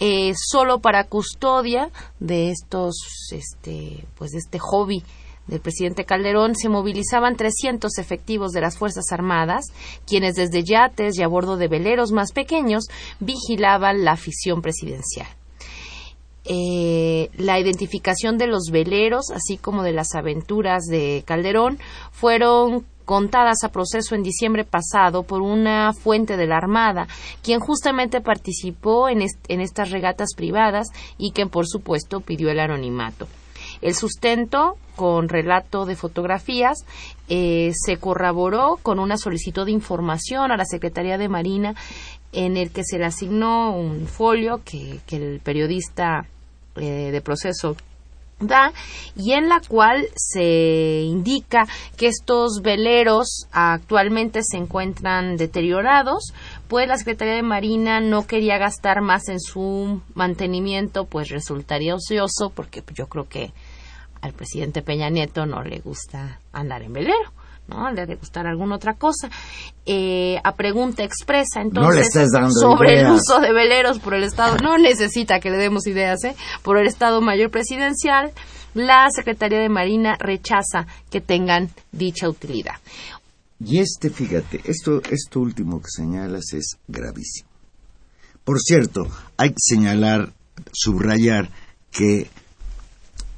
[0.00, 1.88] eh, solo para custodia
[2.20, 2.94] de estos
[3.32, 5.02] este pues de este hobby
[5.46, 9.72] del presidente Calderón se movilizaban 300 efectivos de las Fuerzas Armadas,
[10.06, 12.84] quienes desde yates y a bordo de veleros más pequeños
[13.18, 15.26] vigilaban la afición presidencial.
[16.44, 21.78] Eh, la identificación de los veleros, así como de las aventuras de Calderón,
[22.10, 27.06] fueron contadas a proceso en diciembre pasado por una fuente de la Armada,
[27.42, 30.88] quien justamente participó en, en estas regatas privadas
[31.18, 33.26] y quien, por supuesto, pidió el anonimato.
[33.80, 36.84] El sustento, con relato de fotografías,
[37.28, 41.74] eh, se corroboró con una solicitud de información a la Secretaría de Marina
[42.32, 46.26] en el que se le asignó un folio que, el periodista
[46.76, 47.76] eh, de proceso
[49.16, 56.32] y en la cual se indica que estos veleros actualmente se encuentran deteriorados,
[56.68, 62.50] pues la Secretaría de Marina no quería gastar más en su mantenimiento, pues resultaría ocioso
[62.54, 63.52] porque yo creo que
[64.20, 67.41] al presidente Peña Nieto no le gusta andar en velero.
[67.72, 67.90] ¿No?
[67.90, 69.30] Le debe gustar alguna otra cosa.
[69.86, 72.08] Eh, a pregunta expresa, entonces,
[72.60, 76.36] sobre el uso de veleros por el Estado, no necesita que le demos ideas, ¿eh?
[76.62, 78.32] Por el Estado Mayor Presidencial,
[78.74, 82.76] la Secretaría de Marina rechaza que tengan dicha utilidad.
[83.64, 87.48] Y este, fíjate, esto, esto último que señalas es gravísimo.
[88.44, 89.06] Por cierto,
[89.36, 90.32] hay que señalar,
[90.72, 91.48] subrayar
[91.90, 92.28] que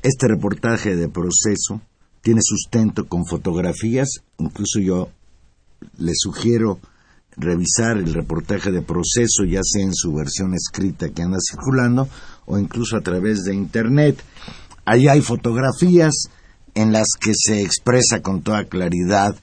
[0.03, 1.81] este reportaje de proceso
[2.25, 4.09] tiene sustento con fotografías,
[4.39, 5.11] incluso yo
[5.99, 6.81] le sugiero
[7.37, 12.09] revisar el reportaje de proceso, ya sea en su versión escrita que anda circulando
[12.47, 14.25] o incluso a través de Internet.
[14.87, 16.15] Ahí hay fotografías
[16.75, 19.37] en las que se expresa con toda claridad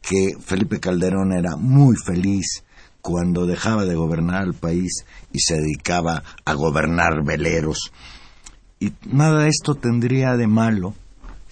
[0.00, 2.62] que Felipe Calderón era muy feliz
[3.00, 7.90] cuando dejaba de gobernar el país y se dedicaba a gobernar veleros.
[8.78, 10.94] Y nada de esto tendría de malo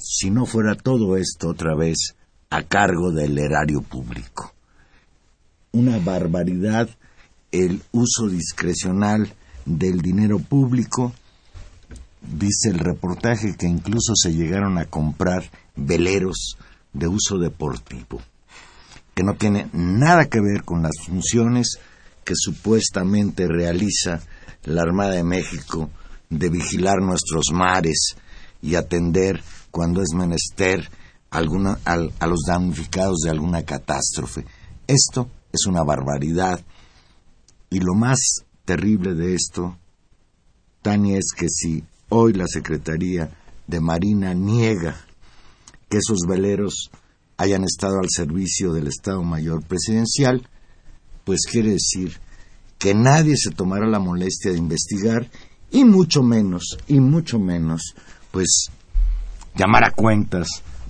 [0.09, 2.15] si no fuera todo esto otra vez
[2.51, 4.55] a cargo del erario público.
[5.73, 6.89] Una barbaridad
[7.51, 11.13] el uso discrecional del dinero público.
[12.21, 16.57] Dice el reportaje que incluso se llegaron a comprar veleros
[16.93, 18.21] de uso deportivo,
[19.15, 21.79] que no tiene nada que ver con las funciones
[22.25, 24.21] que supuestamente realiza
[24.65, 25.91] la Armada de México
[26.31, 28.17] de vigilar nuestros mares
[28.63, 29.43] y atender
[29.77, 30.89] cuando es menester
[31.29, 34.47] alguna, a los damnificados de alguna catástrofe.
[34.87, 36.65] Esto es una barbaridad.
[37.69, 38.19] Y lo más
[38.65, 39.77] terrible de esto,
[40.81, 43.31] Tania, es que si hoy la Secretaría
[43.67, 44.97] de Marina niega
[45.91, 46.91] que esos veleros
[47.37, 50.49] hayan estado al servicio del Estado Mayor Presidencial,
[51.25, 52.19] pues quiere decir
[52.79, 55.31] que nadie se tomará la molestia de investigar
[55.71, 57.95] y mucho menos, y mucho menos,
[58.31, 58.71] pues
[59.57, 60.49] llamar a cuentas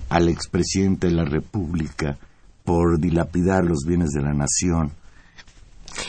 [0.09, 2.17] al expresidente de la República
[2.63, 4.91] por dilapidar los bienes de la nación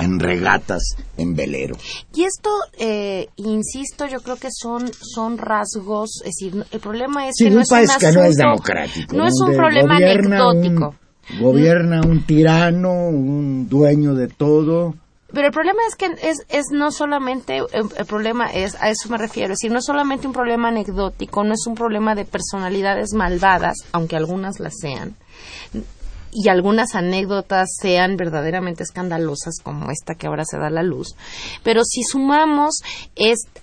[0.00, 0.82] en regatas
[1.16, 1.76] en velero.
[2.14, 7.36] Y esto, eh, insisto, yo creo que son son rasgos, es decir, el problema es
[7.38, 10.94] que no es un que no es democrático, no es un problema anecdótico.
[11.40, 14.94] gobierna un tirano, un dueño de todo,
[15.32, 19.18] pero el problema es que es, es no solamente, el, problema es, a eso me
[19.18, 23.76] refiero, es decir, no solamente un problema anecdótico, no es un problema de personalidades malvadas,
[23.92, 25.16] aunque algunas las sean,
[26.32, 31.14] y algunas anécdotas sean verdaderamente escandalosas como esta que ahora se da a la luz.
[31.62, 32.82] Pero si sumamos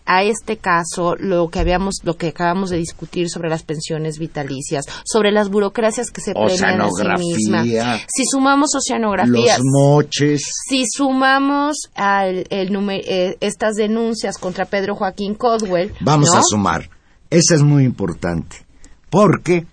[0.05, 4.85] a este caso lo que habíamos, lo que acabamos de discutir sobre las pensiones vitalicias,
[5.05, 7.67] sobre las burocracias que se premian a sí mismas,
[8.13, 15.93] si sumamos oceanografías, los moches, si sumamos el, eh, estas denuncias contra Pedro Joaquín Codwell,
[16.01, 16.89] vamos a sumar.
[17.29, 18.65] Esa es muy importante.
[19.09, 19.65] ¿Por qué?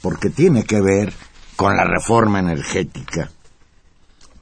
[0.00, 1.12] Porque tiene que ver
[1.60, 3.30] con la reforma energética.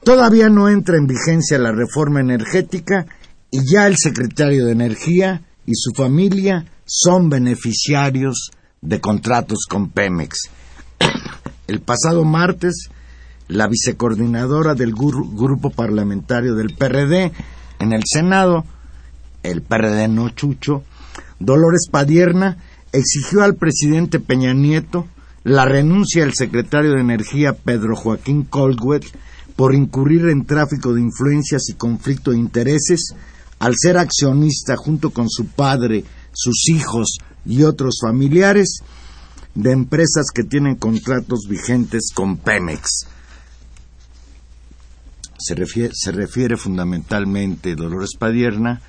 [0.05, 3.07] Todavía no entra en vigencia la reforma energética
[3.51, 10.49] y ya el secretario de Energía y su familia son beneficiarios de contratos con Pemex.
[11.67, 12.89] El pasado martes,
[13.49, 17.33] la vicecoordinadora del grupo parlamentario del PRD
[17.81, 18.65] en el Senado,
[19.43, 20.85] el PRD no chucho,
[21.41, 22.59] Dolores Padierna,
[22.93, 25.09] exigió al presidente Peña Nieto
[25.49, 29.05] la renuncia del secretario de Energía Pedro Joaquín Caldwell
[29.57, 33.15] por incurrir en tráfico de influencias y conflicto de intereses
[33.59, 38.81] al ser accionista junto con su padre, sus hijos y otros familiares
[39.55, 43.07] de empresas que tienen contratos vigentes con Pemex.
[45.39, 48.81] Se refiere, se refiere fundamentalmente Dolores Padierna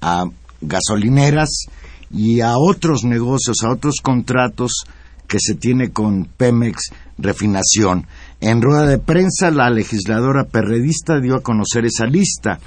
[0.00, 0.24] a
[0.60, 1.66] gasolineras
[2.10, 4.84] y a otros negocios, a otros contratos
[5.28, 8.06] que se tiene con Pemex Refinación.
[8.40, 12.58] En rueda de prensa, la legisladora perredista dio a conocer esa lista.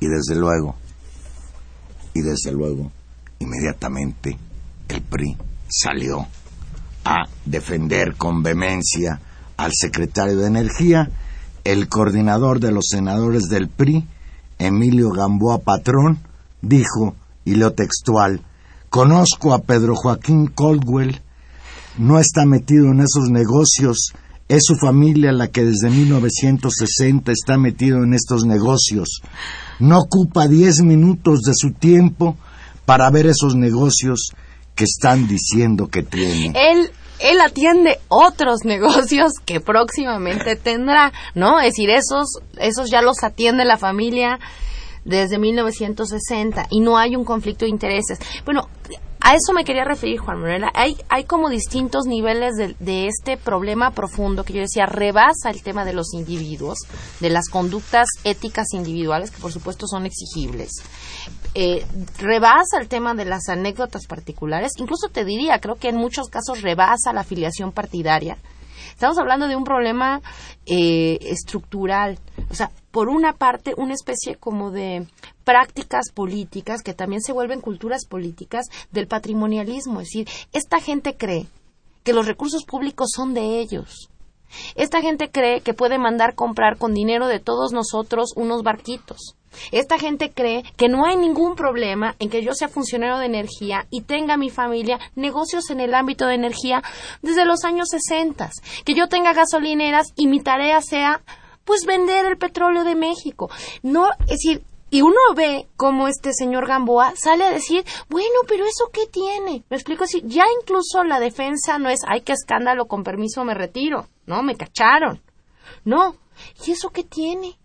[0.00, 0.76] Y desde luego,
[2.14, 2.90] y desde luego,
[3.38, 4.38] inmediatamente
[4.88, 5.36] el PRI
[5.68, 6.26] salió
[7.04, 9.20] a defender con vehemencia
[9.56, 11.10] al secretario de Energía,
[11.64, 14.06] el coordinador de los senadores del PRI,
[14.58, 16.18] Emilio Gamboa Patrón,
[16.60, 18.42] dijo, y lo textual,
[18.92, 21.22] conozco a Pedro Joaquín Caldwell,
[21.96, 24.12] no está metido en esos negocios,
[24.48, 29.22] es su familia la que desde 1960 está metido en estos negocios.
[29.78, 32.36] No ocupa diez minutos de su tiempo
[32.84, 34.32] para ver esos negocios
[34.74, 36.52] que están diciendo que tiene.
[36.54, 41.60] Él él atiende otros negocios que próximamente tendrá, ¿no?
[41.60, 44.38] Es decir, esos esos ya los atiende la familia
[45.04, 48.18] desde 1960 y no hay un conflicto de intereses.
[48.44, 48.68] Bueno,
[49.24, 50.64] a eso me quería referir, Juan Manuel.
[50.74, 55.84] Hay, hay como distintos niveles de, este problema profundo que yo decía, rebasa el tema
[55.84, 56.78] de los individuos,
[57.20, 60.70] de las conductas éticas individuales, que por supuesto son exigibles.
[61.54, 61.86] Eh,
[62.18, 66.62] rebasa el tema de las anécdotas particulares, incluso te diría, creo que en muchos casos
[66.62, 68.38] rebasa la afiliación partidaria.
[68.92, 70.20] Estamos hablando de un problema
[70.66, 72.18] eh, estructural.
[72.50, 75.06] O sea, por una parte, una especie como de
[75.44, 80.00] prácticas políticas que también se vuelven culturas políticas del patrimonialismo.
[80.00, 81.46] Es decir, esta gente cree
[82.04, 84.10] que los recursos públicos son de ellos.
[84.74, 89.36] Esta gente cree que puede mandar comprar con dinero de todos nosotros unos barquitos.
[89.70, 93.86] Esta gente cree que no hay ningún problema en que yo sea funcionario de energía
[93.90, 96.82] y tenga mi familia negocios en el ámbito de energía
[97.20, 98.50] desde los años 60,
[98.84, 101.20] que yo tenga gasolineras y mi tarea sea
[101.64, 103.50] pues vender el petróleo de México.
[103.82, 108.66] No, es decir, y uno ve cómo este señor Gamboa sale a decir, bueno, pero
[108.66, 109.64] eso qué tiene.
[109.70, 113.54] Me explico así, ya incluso la defensa no es, ay, qué escándalo, con permiso me
[113.54, 115.20] retiro, no, me cacharon.
[115.84, 116.16] No,
[116.66, 117.58] ¿y eso qué tiene?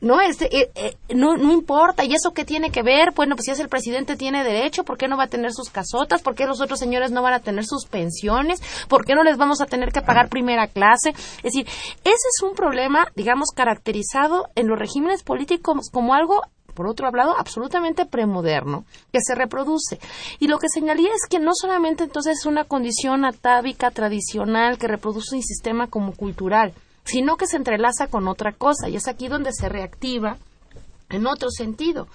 [0.00, 2.04] No, este, eh, eh, no, no importa.
[2.04, 3.12] ¿Y eso qué tiene que ver?
[3.16, 5.70] Bueno, pues si es el presidente tiene derecho, ¿por qué no va a tener sus
[5.70, 6.22] casotas?
[6.22, 8.62] ¿Por qué los otros señores no van a tener sus pensiones?
[8.88, 11.10] ¿Por qué no les vamos a tener que pagar primera clase?
[11.10, 16.42] Es decir, ese es un problema, digamos, caracterizado en los regímenes políticos como algo
[16.78, 19.98] por otro lado, absolutamente premoderno, que se reproduce.
[20.38, 24.86] Y lo que señalía es que no solamente entonces es una condición atávica tradicional que
[24.86, 29.26] reproduce un sistema como cultural, sino que se entrelaza con otra cosa y es aquí
[29.26, 30.36] donde se reactiva
[31.10, 32.06] en otro sentido.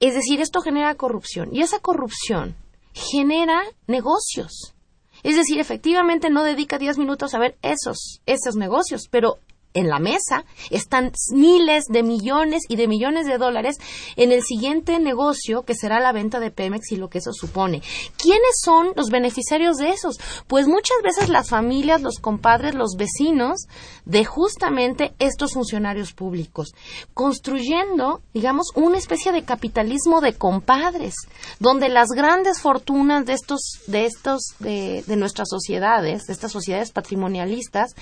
[0.00, 2.56] Es decir, esto genera corrupción y esa corrupción
[2.92, 4.74] genera negocios.
[5.22, 9.38] Es decir, efectivamente no dedica 10 minutos a ver esos, esos negocios, pero
[9.76, 13.76] en la mesa están miles de millones y de millones de dólares
[14.16, 17.82] en el siguiente negocio que será la venta de Pemex y lo que eso supone.
[18.16, 20.18] ¿Quiénes son los beneficiarios de esos?
[20.46, 23.66] Pues muchas veces las familias, los compadres, los vecinos
[24.06, 26.72] de justamente estos funcionarios públicos,
[27.12, 31.14] construyendo, digamos, una especie de capitalismo de compadres,
[31.58, 36.92] donde las grandes fortunas de estos, de estos, de, de nuestras sociedades, de estas sociedades
[36.92, 37.94] patrimonialistas,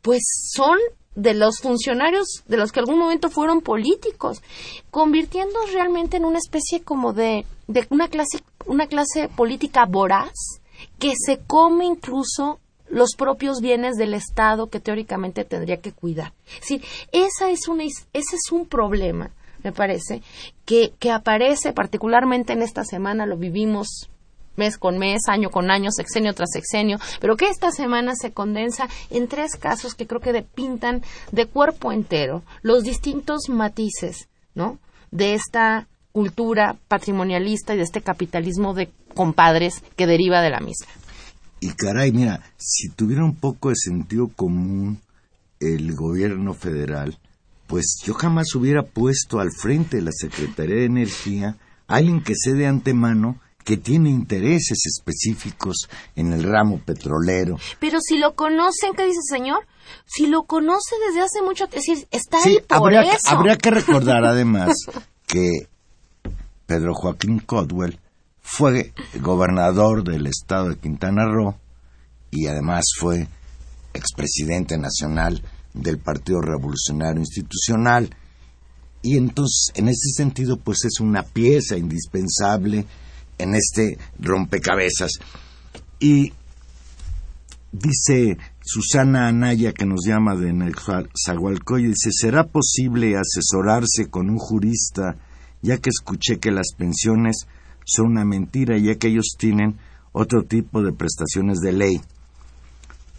[0.00, 0.22] pues
[0.52, 0.78] son
[1.18, 4.40] de los funcionarios de los que algún momento fueron políticos,
[4.92, 10.60] convirtiendo realmente en una especie como de, de una clase una clase política voraz
[10.98, 16.32] que se come incluso los propios bienes del Estado que teóricamente tendría que cuidar.
[16.46, 19.30] Es decir, esa es una, ese es un problema,
[19.64, 20.22] me parece,
[20.64, 24.08] que, que aparece particularmente en esta semana, lo vivimos
[24.58, 28.88] mes con mes, año con año, sexenio tras sexenio, pero que esta semana se condensa
[29.10, 31.02] en tres casos que creo que pintan
[31.32, 34.78] de cuerpo entero los distintos matices, ¿no?
[35.10, 40.88] De esta cultura patrimonialista y de este capitalismo de compadres que deriva de la misma.
[41.60, 45.00] Y caray, mira, si tuviera un poco de sentido común
[45.60, 47.18] el gobierno federal,
[47.66, 51.56] pues yo jamás hubiera puesto al frente de la Secretaría de Energía
[51.86, 57.58] a alguien que sé de antemano que tiene intereses específicos en el ramo petrolero.
[57.78, 59.58] Pero si lo conocen, ¿qué dice el señor?
[60.06, 63.28] Si lo conoce desde hace mucho, es decir, está ahí por habría, eso.
[63.28, 64.74] habría que recordar además
[65.26, 65.68] que
[66.64, 68.00] Pedro Joaquín Codwell
[68.40, 71.54] fue gobernador del estado de Quintana Roo
[72.30, 73.28] y además fue
[73.92, 75.42] expresidente nacional
[75.74, 78.16] del Partido Revolucionario Institucional.
[79.02, 82.86] Y entonces, en ese sentido, pues es una pieza indispensable
[83.38, 85.12] en este rompecabezas.
[86.00, 86.32] Y
[87.72, 90.52] dice Susana Anaya, que nos llama de
[91.24, 95.16] Zagualcoyo, dice, ¿será posible asesorarse con un jurista,
[95.62, 97.46] ya que escuché que las pensiones
[97.84, 99.78] son una mentira, ya que ellos tienen
[100.12, 102.00] otro tipo de prestaciones de ley?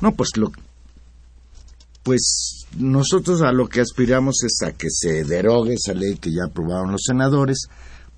[0.01, 0.51] No, pues lo,
[2.03, 6.45] pues nosotros a lo que aspiramos es a que se derogue esa ley que ya
[6.45, 7.67] aprobaron los senadores,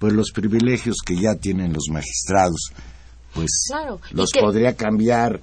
[0.01, 2.73] pues los privilegios que ya tienen los magistrados,
[3.35, 3.51] pues
[4.13, 5.41] los podría cambiar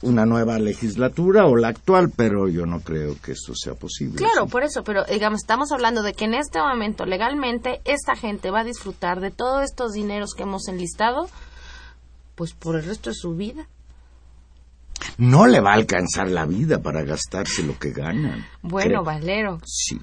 [0.00, 4.16] una nueva legislatura o la actual, pero yo no creo que eso sea posible.
[4.16, 8.50] Claro, por eso, pero digamos, estamos hablando de que en este momento legalmente esta gente
[8.50, 11.28] va a disfrutar de todos estos dineros que hemos enlistado,
[12.36, 13.68] pues por el resto de su vida
[15.18, 18.46] no le va a alcanzar la vida para gastarse lo que ganan.
[18.62, 19.60] Bueno, Valero.
[19.66, 20.00] Sí.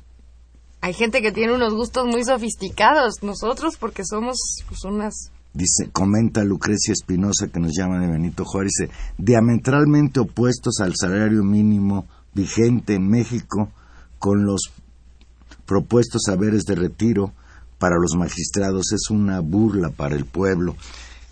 [0.82, 3.22] Hay gente que tiene unos gustos muy sofisticados.
[3.22, 5.32] Nosotros, porque somos pues, unas.
[5.54, 11.44] Dice, comenta Lucrecia Espinosa, que nos llama de Benito Juárez, dice, diametralmente opuestos al salario
[11.44, 13.70] mínimo vigente en México
[14.18, 14.72] con los
[15.66, 17.34] propuestos saberes de retiro
[17.80, 20.76] para los magistrados es una burla para el pueblo.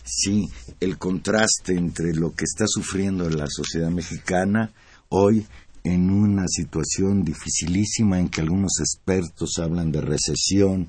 [0.04, 4.72] Sí, el contraste entre lo que está sufriendo la sociedad mexicana
[5.10, 5.46] hoy
[5.84, 10.88] en una situación dificilísima en que algunos expertos hablan de recesión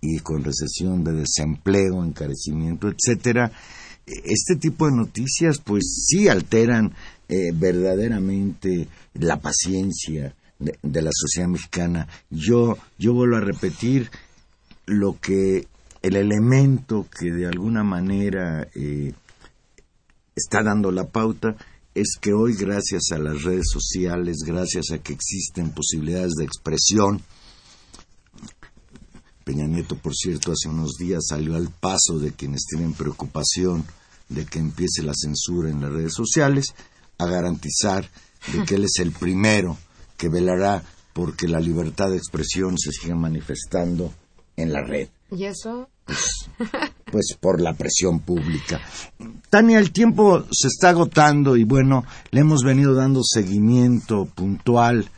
[0.00, 3.50] y con recesión de desempleo, encarecimiento, etcétera.
[4.06, 6.92] Este tipo de noticias pues sí alteran
[7.28, 12.06] eh, verdaderamente la paciencia de, la sociedad mexicana.
[12.30, 14.10] Yo, yo vuelvo a repetir
[14.86, 15.66] lo que
[16.02, 19.12] el elemento que de alguna manera eh,
[20.36, 21.56] está dando la pauta
[21.96, 27.22] es que hoy gracias a las redes sociales, gracias a que existen posibilidades de expresión,
[29.44, 33.86] Peña Nieto, por cierto, hace unos días salió al paso de quienes tienen preocupación
[34.28, 36.74] de que empiece la censura en las redes sociales,
[37.16, 38.10] a garantizar
[38.52, 39.78] de que él es el primero
[40.18, 40.82] que velará
[41.14, 44.12] porque la libertad de expresión se siga manifestando
[44.56, 45.08] en la red.
[45.30, 45.88] ¿Y eso?
[47.10, 48.80] Pues, por la presión pública.
[49.50, 55.08] Tania, el tiempo se está agotando y bueno, le hemos venido dando seguimiento puntual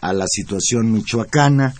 [0.00, 1.74] a la situación michoacana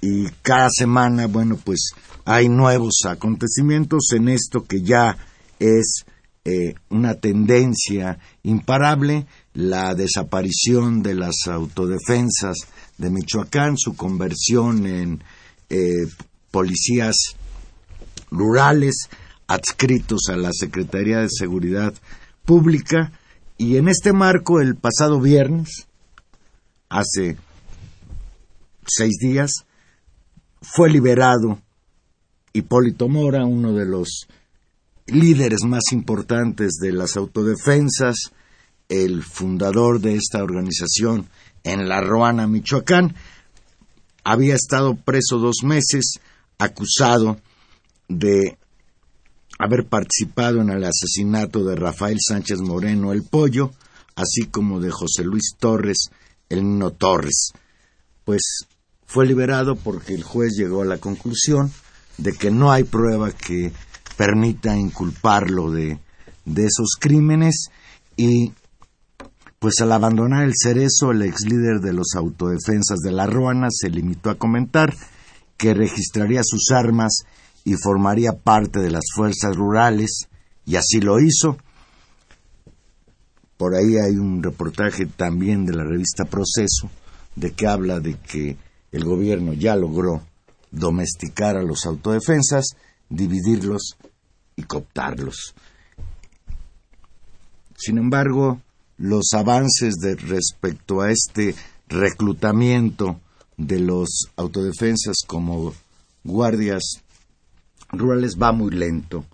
[0.00, 1.90] y cada semana, bueno, pues
[2.24, 5.16] hay nuevos acontecimientos en esto que ya
[5.58, 6.04] es
[6.44, 12.56] eh, una tendencia imparable, la desaparición de las autodefensas
[12.96, 15.22] de Michoacán, su conversión en
[15.68, 16.06] eh,
[16.50, 17.16] policías
[18.30, 19.08] rurales
[19.48, 21.94] adscritos a la Secretaría de Seguridad
[22.44, 23.12] Pública
[23.56, 25.88] y en este marco el pasado viernes,
[26.88, 27.36] hace
[28.86, 29.50] seis días,
[30.62, 31.60] fue liberado
[32.52, 34.28] Hipólito Mora, uno de los
[35.06, 38.32] líderes más importantes de las autodefensas,
[38.88, 41.28] el fundador de esta organización
[41.64, 43.14] en La Ruana, Michoacán,
[44.24, 46.20] había estado preso dos meses,
[46.58, 47.38] acusado
[48.08, 48.58] de
[49.58, 53.72] haber participado en el asesinato de Rafael Sánchez Moreno el Pollo,
[54.14, 56.10] así como de José Luis Torres
[56.48, 57.52] el Nino Torres.
[58.24, 58.42] Pues
[59.04, 61.72] fue liberado porque el juez llegó a la conclusión
[62.18, 63.72] de que no hay prueba que
[64.16, 65.98] permita inculparlo de,
[66.44, 67.68] de esos crímenes
[68.16, 68.52] y
[69.58, 73.90] pues al abandonar el cerezo el ex líder de los autodefensas de la Ruana se
[73.90, 74.94] limitó a comentar
[75.56, 77.24] que registraría sus armas
[77.64, 80.28] y formaría parte de las fuerzas rurales,
[80.64, 81.56] y así lo hizo.
[83.56, 86.90] Por ahí hay un reportaje también de la revista Proceso,
[87.34, 88.56] de que habla de que
[88.92, 90.22] el gobierno ya logró
[90.70, 92.66] domesticar a los autodefensas,
[93.08, 93.96] dividirlos
[94.56, 95.54] y cooptarlos.
[97.76, 98.60] Sin embargo,
[98.96, 101.54] los avances de respecto a este
[101.88, 103.20] reclutamiento
[103.56, 105.72] de los autodefensas como
[106.24, 107.02] guardias
[107.90, 109.24] rurales va muy lento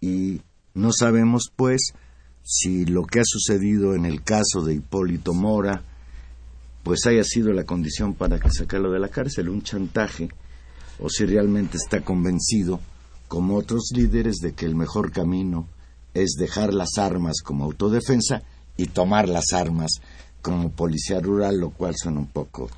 [0.00, 0.40] y
[0.74, 1.92] no sabemos pues
[2.42, 5.82] si lo que ha sucedido en el caso de Hipólito Mora
[6.86, 10.28] pues haya sido la condición para que sacarlo de la cárcel, un chantaje,
[11.00, 12.78] o si realmente está convencido,
[13.26, 15.66] como otros líderes, de que el mejor camino
[16.14, 18.44] es dejar las armas como autodefensa
[18.76, 20.00] y tomar las armas
[20.46, 22.70] como policía rural, lo cual son un poco...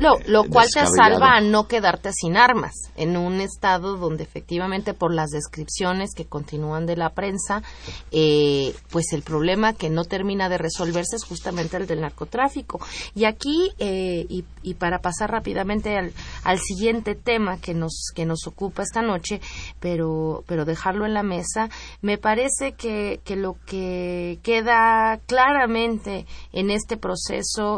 [0.00, 4.24] Lo, lo eh, cual te salva a no quedarte sin armas en un estado donde
[4.24, 7.62] efectivamente por las descripciones que continúan de la prensa,
[8.10, 12.80] eh, pues el problema que no termina de resolverse es justamente el del narcotráfico.
[13.14, 16.12] Y aquí, eh, y, y para pasar rápidamente al,
[16.42, 19.40] al siguiente tema que nos, que nos ocupa esta noche,
[19.78, 21.70] pero, pero dejarlo en la mesa,
[22.00, 27.11] me parece que, que lo que queda claramente en este proceso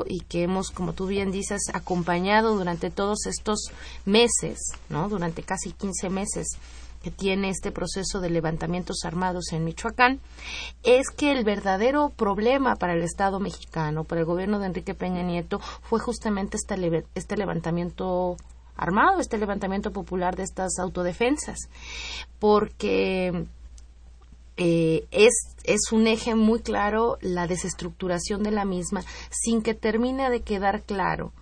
[0.06, 3.70] y que hemos, como tú bien dices, acompañado durante todos estos
[4.04, 4.58] meses,
[4.88, 5.08] ¿no?
[5.08, 6.58] Durante casi 15 meses
[7.02, 10.20] que tiene este proceso de levantamientos armados en Michoacán,
[10.82, 15.22] es que el verdadero problema para el Estado mexicano, para el gobierno de Enrique Peña
[15.22, 18.36] Nieto, fue justamente este, este levantamiento
[18.76, 21.68] armado, este levantamiento popular de estas autodefensas,
[22.38, 23.46] porque
[24.56, 25.32] eh, es,
[25.64, 30.82] es un eje muy claro la desestructuración de la misma sin que termine de quedar
[30.82, 31.32] claro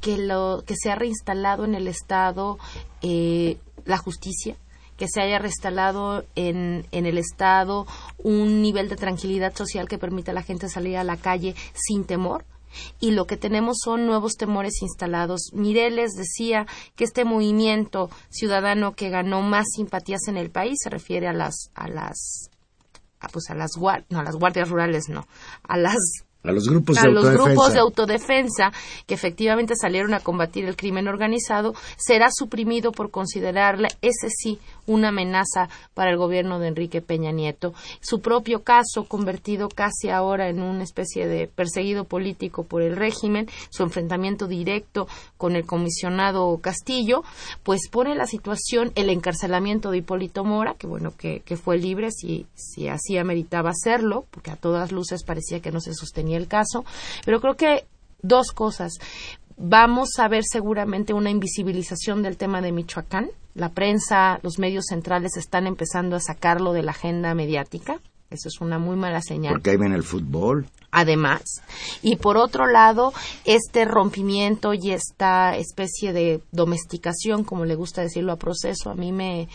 [0.00, 2.58] que lo que se ha reinstalado en el Estado
[3.02, 4.56] eh, la justicia
[4.96, 7.86] que se haya reinstalado en, en el Estado
[8.18, 12.04] un nivel de tranquilidad social que permita a la gente salir a la calle sin
[12.04, 12.44] temor
[13.00, 15.50] y lo que tenemos son nuevos temores instalados.
[15.54, 21.28] Mireles decía que este movimiento ciudadano que ganó más simpatías en el país se refiere
[21.28, 22.50] a las a las
[23.32, 25.26] pues a las guar- no a las guardias rurales no
[25.62, 25.96] a las
[26.42, 27.52] A los grupos a de los autodefensa.
[27.52, 28.72] grupos de autodefensa
[29.06, 35.08] que efectivamente salieron a combatir el crimen organizado será suprimido por considerarle ese sí una
[35.08, 37.74] amenaza para el gobierno de Enrique Peña Nieto.
[38.00, 43.48] Su propio caso, convertido casi ahora en una especie de perseguido político por el régimen,
[43.70, 47.24] su enfrentamiento directo con el comisionado Castillo,
[47.64, 52.10] pues pone la situación, el encarcelamiento de Hipólito Mora, que bueno, que, que fue libre
[52.10, 56.48] si, si así ameritaba hacerlo, porque a todas luces parecía que no se sostenía el
[56.48, 56.84] caso,
[57.24, 57.86] pero creo que
[58.22, 58.94] dos cosas.
[59.56, 63.30] Vamos a ver seguramente una invisibilización del tema de Michoacán.
[63.54, 68.00] La prensa, los medios centrales están empezando a sacarlo de la agenda mediática.
[68.28, 70.66] Eso es una muy mala señal Porque ahí viene el fútbol.
[70.90, 71.42] además.
[72.02, 73.12] Y por otro lado,
[73.44, 79.12] este rompimiento y esta especie de domesticación, como le gusta decirlo a proceso, a mí
[79.12, 79.48] me,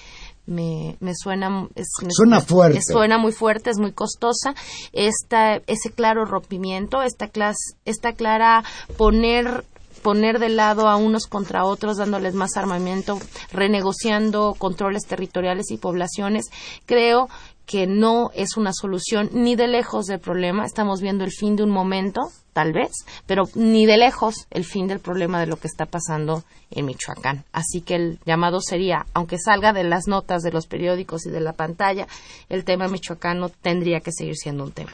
[0.51, 2.77] me, me suena es- Suena me- fuerte.
[2.79, 4.53] me suena muy fuerte, es muy costosa.
[4.93, 8.63] Esta, ese claro rompimiento, esta, clas, esta clara
[8.97, 9.63] poner
[10.03, 13.19] poner de lado a unos contra otros, dándoles más armamento,
[13.51, 16.45] renegociando controles territoriales y poblaciones,
[16.87, 17.29] creo
[17.71, 20.65] que no es una solución ni de lejos del problema.
[20.65, 22.19] Estamos viendo el fin de un momento,
[22.51, 22.91] tal vez,
[23.25, 27.45] pero ni de lejos el fin del problema de lo que está pasando en Michoacán.
[27.53, 31.39] Así que el llamado sería, aunque salga de las notas de los periódicos y de
[31.39, 32.07] la pantalla,
[32.49, 34.91] el tema michoacano tendría que seguir siendo un tema.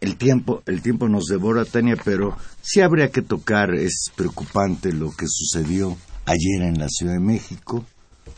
[0.00, 5.10] El tiempo, el tiempo nos devora, Tania, pero sí habría que tocar, es preocupante lo
[5.10, 5.96] que sucedió
[6.26, 7.84] ayer en la Ciudad de México,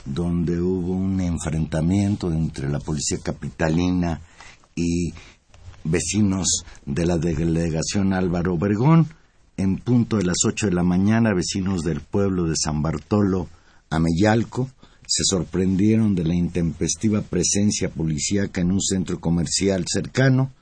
[0.04, 4.20] donde hubo un enfrentamiento entre la policía capitalina
[4.74, 5.12] y
[5.84, 9.08] vecinos de la delegación Álvaro Obregón.
[9.56, 13.48] En punto de las ocho de la mañana, vecinos del pueblo de San Bartolo,
[13.88, 14.68] Ameyalco,
[15.06, 20.52] se sorprendieron de la intempestiva presencia policíaca en un centro comercial cercano.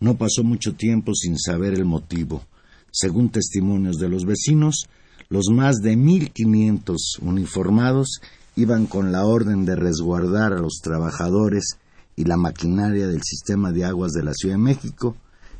[0.00, 2.42] No pasó mucho tiempo sin saber el motivo.
[2.90, 4.88] Según testimonios de los vecinos,
[5.28, 8.20] los más de 1.500 uniformados
[8.56, 11.78] iban con la orden de resguardar a los trabajadores
[12.16, 15.16] y la maquinaria del sistema de aguas de la Ciudad de México,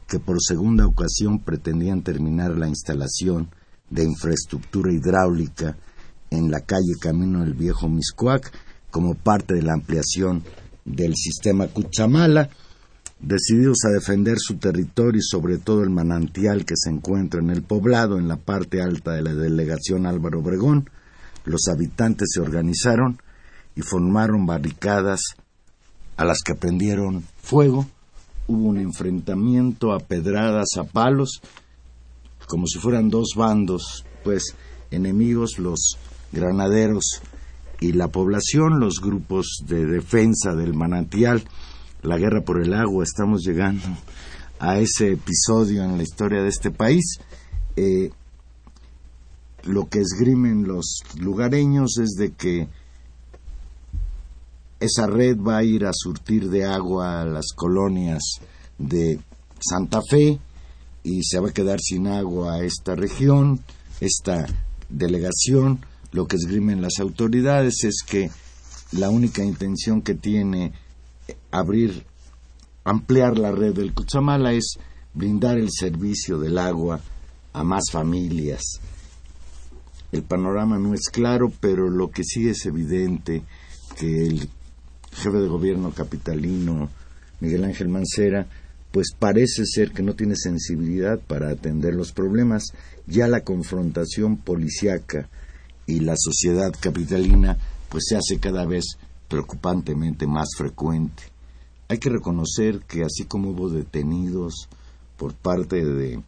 [0.06, 3.48] que por segunda ocasión pretendían terminar la instalación
[3.90, 5.76] de infraestructura hidráulica
[6.30, 8.52] en la calle Camino del Viejo Miscuac
[8.90, 10.42] como parte de la ampliación
[10.84, 12.50] del sistema Cuchamala,
[13.20, 17.62] decididos a defender su territorio y sobre todo el manantial que se encuentra en el
[17.62, 20.90] poblado, en la parte alta de la delegación Álvaro Obregón,
[21.44, 23.20] los habitantes se organizaron
[23.76, 25.20] y formaron barricadas
[26.16, 27.86] a las que prendieron fuego.
[28.46, 31.40] Hubo un enfrentamiento a pedradas, a palos,
[32.46, 34.54] como si fueran dos bandos, pues
[34.90, 35.98] enemigos, los
[36.32, 37.20] granaderos
[37.80, 41.42] y la población, los grupos de defensa del manantial,
[42.02, 43.84] la guerra por el agua, estamos llegando
[44.58, 47.18] a ese episodio en la historia de este país.
[47.76, 48.10] Eh,
[49.64, 52.68] lo que esgrimen los lugareños es de que
[54.80, 58.22] esa red va a ir a surtir de agua a las colonias
[58.78, 59.18] de
[59.58, 60.38] Santa Fe
[61.02, 63.60] y se va a quedar sin agua esta región,
[64.00, 64.46] esta
[64.88, 65.80] delegación.
[66.12, 68.30] Lo que esgrimen las autoridades es que
[68.92, 70.72] la única intención que tiene
[71.50, 72.04] abrir,
[72.84, 74.78] ampliar la red del Cuchamala es
[75.14, 77.00] brindar el servicio del agua
[77.52, 78.80] a más familias.
[80.14, 83.42] El panorama no es claro, pero lo que sí es evidente
[83.98, 84.48] que el
[85.10, 86.88] jefe de gobierno capitalino,
[87.40, 88.46] Miguel Ángel Mancera,
[88.92, 92.62] pues parece ser que no tiene sensibilidad para atender los problemas.
[93.08, 95.28] Ya la confrontación policiaca
[95.84, 97.58] y la sociedad capitalina
[97.88, 98.84] pues se hace cada vez
[99.26, 101.24] preocupantemente más frecuente.
[101.88, 104.68] Hay que reconocer que así como hubo detenidos
[105.16, 106.22] por parte de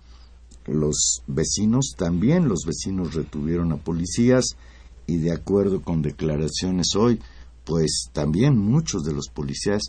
[0.67, 4.57] los vecinos, también los vecinos retuvieron a policías
[5.07, 7.21] y de acuerdo con declaraciones hoy,
[7.65, 9.83] pues también muchos de los policías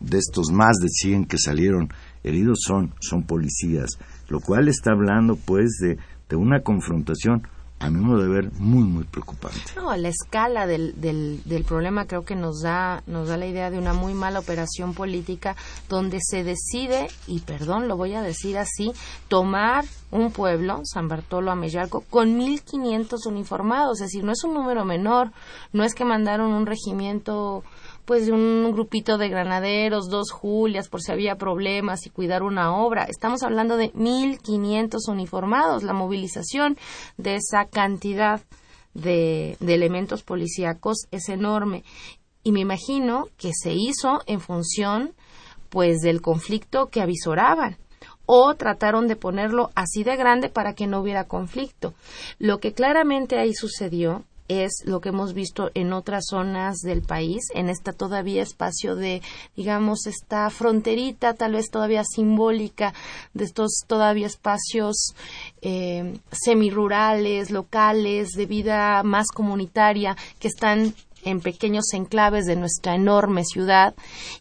[0.00, 1.88] de estos más de 100 que salieron
[2.22, 7.42] heridos son, son policías, lo cual está hablando pues de, de una confrontación
[7.84, 9.60] a mi modo de ver, muy, muy preocupante.
[9.76, 13.70] No, la escala del, del, del, problema creo que nos da, nos da la idea
[13.70, 15.54] de una muy mala operación política
[15.90, 18.92] donde se decide, y perdón, lo voy a decir así,
[19.28, 24.00] tomar un pueblo, San Bartolo Ameyalco, con 1.500 uniformados.
[24.00, 25.32] Es decir, no es un número menor,
[25.74, 27.64] no es que mandaron un regimiento
[28.04, 33.04] pues un grupito de granaderos, dos Julias, por si había problemas y cuidar una obra.
[33.04, 35.82] Estamos hablando de 1.500 uniformados.
[35.82, 36.76] La movilización
[37.16, 38.42] de esa cantidad
[38.92, 41.84] de, de elementos policíacos es enorme.
[42.42, 45.14] Y me imagino que se hizo en función
[45.70, 47.78] pues del conflicto que avisoraban
[48.26, 51.94] o trataron de ponerlo así de grande para que no hubiera conflicto.
[52.38, 57.44] Lo que claramente ahí sucedió es lo que hemos visto en otras zonas del país,
[57.54, 59.22] en esta todavía espacio de,
[59.56, 62.92] digamos, esta fronterita, tal vez todavía simbólica,
[63.32, 65.14] de estos todavía espacios
[65.62, 73.44] eh, semirurales, locales, de vida más comunitaria, que están en pequeños enclaves de nuestra enorme
[73.44, 73.94] ciudad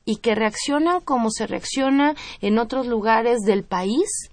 [0.06, 4.30] y que reaccionan como se reacciona en otros lugares del país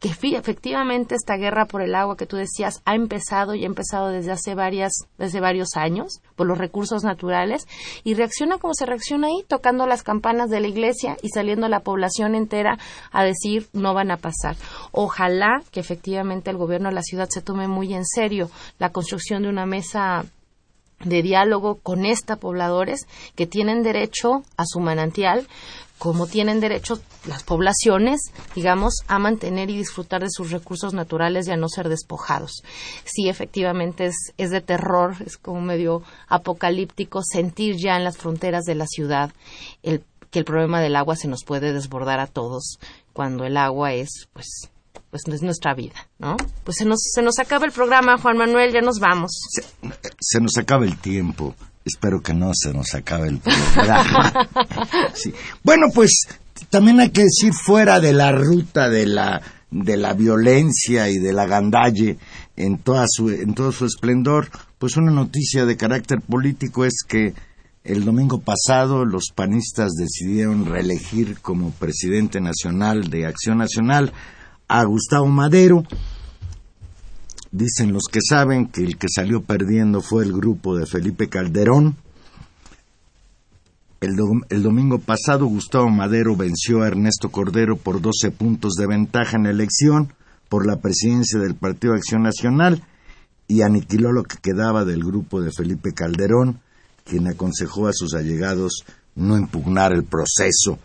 [0.00, 4.08] que efectivamente esta guerra por el agua que tú decías ha empezado y ha empezado
[4.08, 7.68] desde hace varias desde varios años por los recursos naturales
[8.02, 11.80] y reacciona como se reacciona ahí tocando las campanas de la iglesia y saliendo la
[11.80, 12.78] población entera
[13.12, 14.56] a decir no van a pasar.
[14.90, 19.42] Ojalá que efectivamente el gobierno de la ciudad se tome muy en serio la construcción
[19.42, 20.24] de una mesa
[21.04, 25.46] de diálogo con esta pobladores que tienen derecho a su manantial,
[26.00, 31.50] como tienen derecho las poblaciones, digamos, a mantener y disfrutar de sus recursos naturales y
[31.50, 32.62] a no ser despojados.
[33.04, 38.64] Sí, efectivamente es, es de terror, es como medio apocalíptico sentir ya en las fronteras
[38.64, 39.30] de la ciudad
[39.82, 42.78] que el problema del agua se nos puede desbordar a todos
[43.12, 44.70] cuando el agua es, pues,
[45.10, 46.38] pues es nuestra vida, ¿no?
[46.64, 49.32] Pues se nos, se nos acaba el programa, Juan Manuel, ya nos vamos.
[50.18, 51.54] Se nos acaba el tiempo.
[51.92, 54.48] Espero que no se nos acabe el programa.
[55.14, 55.32] sí.
[55.62, 56.26] Bueno, pues
[56.68, 61.32] también hay que decir fuera de la ruta de la de la violencia y de
[61.32, 62.18] la gandalle
[62.56, 67.34] en toda su en todo su esplendor, pues una noticia de carácter político es que
[67.82, 74.12] el domingo pasado los panistas decidieron reelegir como presidente nacional de Acción Nacional
[74.68, 75.84] a Gustavo Madero
[77.52, 81.96] Dicen los que saben que el que salió perdiendo fue el grupo de Felipe Calderón.
[84.00, 88.86] El, do el, domingo pasado Gustavo Madero venció a Ernesto Cordero por 12 puntos de
[88.86, 90.14] ventaja en la elección
[90.48, 92.82] por la presidencia del Partido Acción Nacional
[93.46, 96.60] y aniquiló lo que quedaba del grupo de Felipe Calderón,
[97.04, 98.84] quien aconsejó a sus allegados
[99.16, 100.78] no impugnar el proceso.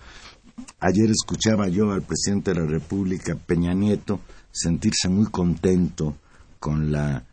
[0.80, 4.20] Ayer escuchaba yo al presidente de la República, Peña Nieto,
[4.52, 6.16] sentirse muy contento
[6.66, 7.24] con la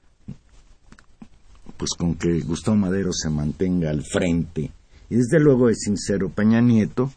[1.78, 4.70] pues con que Gustavo Madero se mantenga al frente.
[5.08, 7.10] Y desde luego es sincero Peña Nieto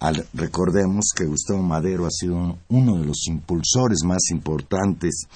[0.00, 5.26] al, recordemos que Gustavo Madero ha sido uno de los impulsores más importantes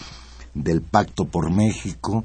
[0.53, 2.25] del pacto por México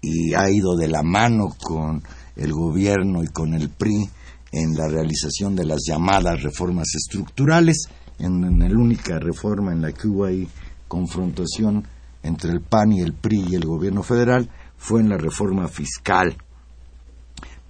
[0.00, 2.02] y ha ido de la mano con
[2.36, 4.08] el gobierno y con el PRI
[4.52, 7.88] en la realización de las llamadas reformas estructurales,
[8.18, 10.48] en, en la única reforma en la que hubo ahí
[10.88, 11.84] confrontación
[12.24, 16.36] entre el PAN y el PRI y el gobierno federal fue en la reforma fiscal.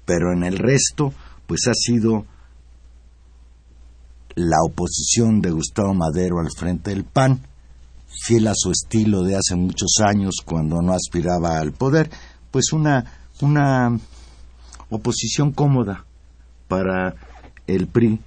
[0.06, 1.12] Pero en el resto,
[1.46, 2.24] pues ha sido
[4.36, 7.40] la oposición de Gustavo Madero al frente del PAN,
[8.26, 12.10] fiel a su estilo de hace muchos años cuando no aspiraba al poder,
[12.50, 13.04] pues una,
[13.40, 13.98] una
[14.88, 16.04] oposición cómoda
[16.68, 17.14] para
[17.66, 18.20] el PRI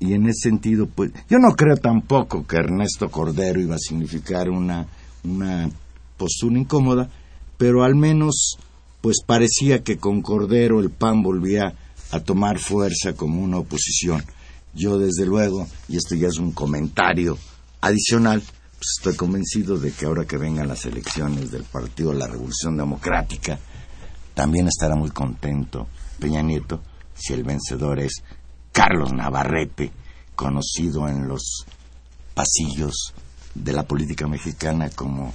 [0.00, 4.48] y en ese sentido pues yo no creo tampoco que Ernesto Cordero iba a significar
[4.48, 4.86] una
[5.24, 5.70] una
[6.16, 7.10] postura incómoda,
[7.56, 8.58] pero al menos
[9.00, 11.74] pues parecía que con Cordero el PAN volvía
[12.10, 14.24] a tomar fuerza como una oposición.
[14.74, 17.38] Yo desde luego, y esto ya es un comentario
[17.80, 22.26] adicional, pues, estoy convencido de que ahora que vengan las elecciones del Partido de la
[22.26, 23.58] Revolución Democrática,
[24.34, 25.88] también estará muy contento
[26.18, 26.80] Peña Nieto
[27.14, 28.22] si el vencedor es
[28.72, 29.90] Carlos Navarrete,
[30.36, 31.64] conocido en los
[32.34, 33.12] pasillos
[33.62, 35.32] de la política mexicana como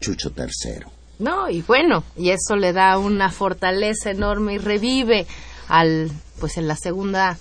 [0.00, 0.84] Chucho III.
[1.18, 5.26] No, y bueno, y eso le da una fortaleza enorme y revive
[5.68, 6.10] al,
[6.40, 7.38] pues en la segunda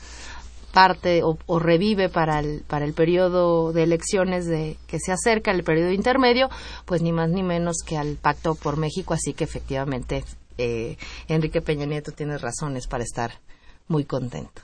[0.72, 5.64] parte o, revive para el, para el periodo de elecciones de, que se acerca, el
[5.64, 6.50] periodo intermedio,
[6.86, 10.24] pues ni más ni menos que al Pacto por México, así que efectivamente
[10.58, 13.40] eh, Enrique Peña Nieto tiene razones para estar
[13.88, 14.62] muy contento.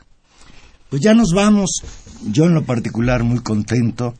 [0.89, 1.84] Pues ya nos vamos,
[2.26, 4.15] yo en lo particular muy contento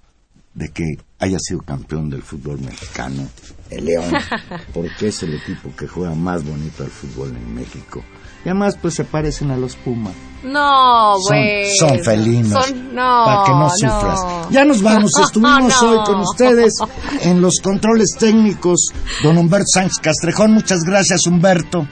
[0.53, 0.83] de que
[1.19, 3.27] haya sido campeón del fútbol mexicano,
[3.69, 4.11] el León,
[4.73, 8.03] porque es el equipo que juega más bonito al fútbol en México.
[8.45, 10.13] Y además, pues se parecen a los Pumas.
[10.43, 11.75] No, güey.
[11.77, 12.73] Son, felinos.
[12.93, 14.19] no, para que no sufras.
[14.49, 15.11] Ya nos vamos.
[15.21, 16.73] Estuvimos hoy con ustedes
[17.21, 18.93] en los controles técnicos.
[19.23, 20.53] Don Humberto Sánchez Castrejón.
[20.53, 21.85] Muchas gracias, Humberto.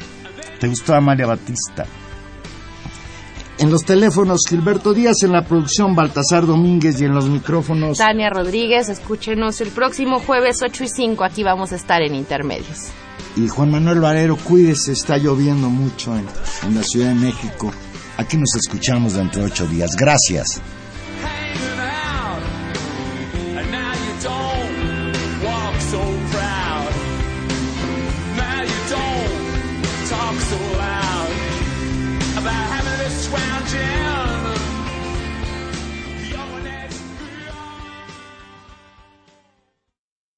[0.59, 1.85] ¿Te gustó Amalia Batista?
[3.59, 8.29] En los teléfonos Gilberto Díaz, en la producción Baltasar Domínguez y en los micrófonos Tania
[8.29, 8.87] Rodríguez.
[8.87, 11.23] Escúchenos el próximo jueves 8 y 5.
[11.23, 12.89] Aquí vamos a estar en Intermedios.
[13.35, 16.25] Y Juan Manuel Valero, cuídese, está lloviendo mucho en,
[16.67, 17.71] en la Ciudad de México.
[18.17, 19.95] Aquí nos escuchamos dentro de ocho días.
[19.95, 20.61] Gracias.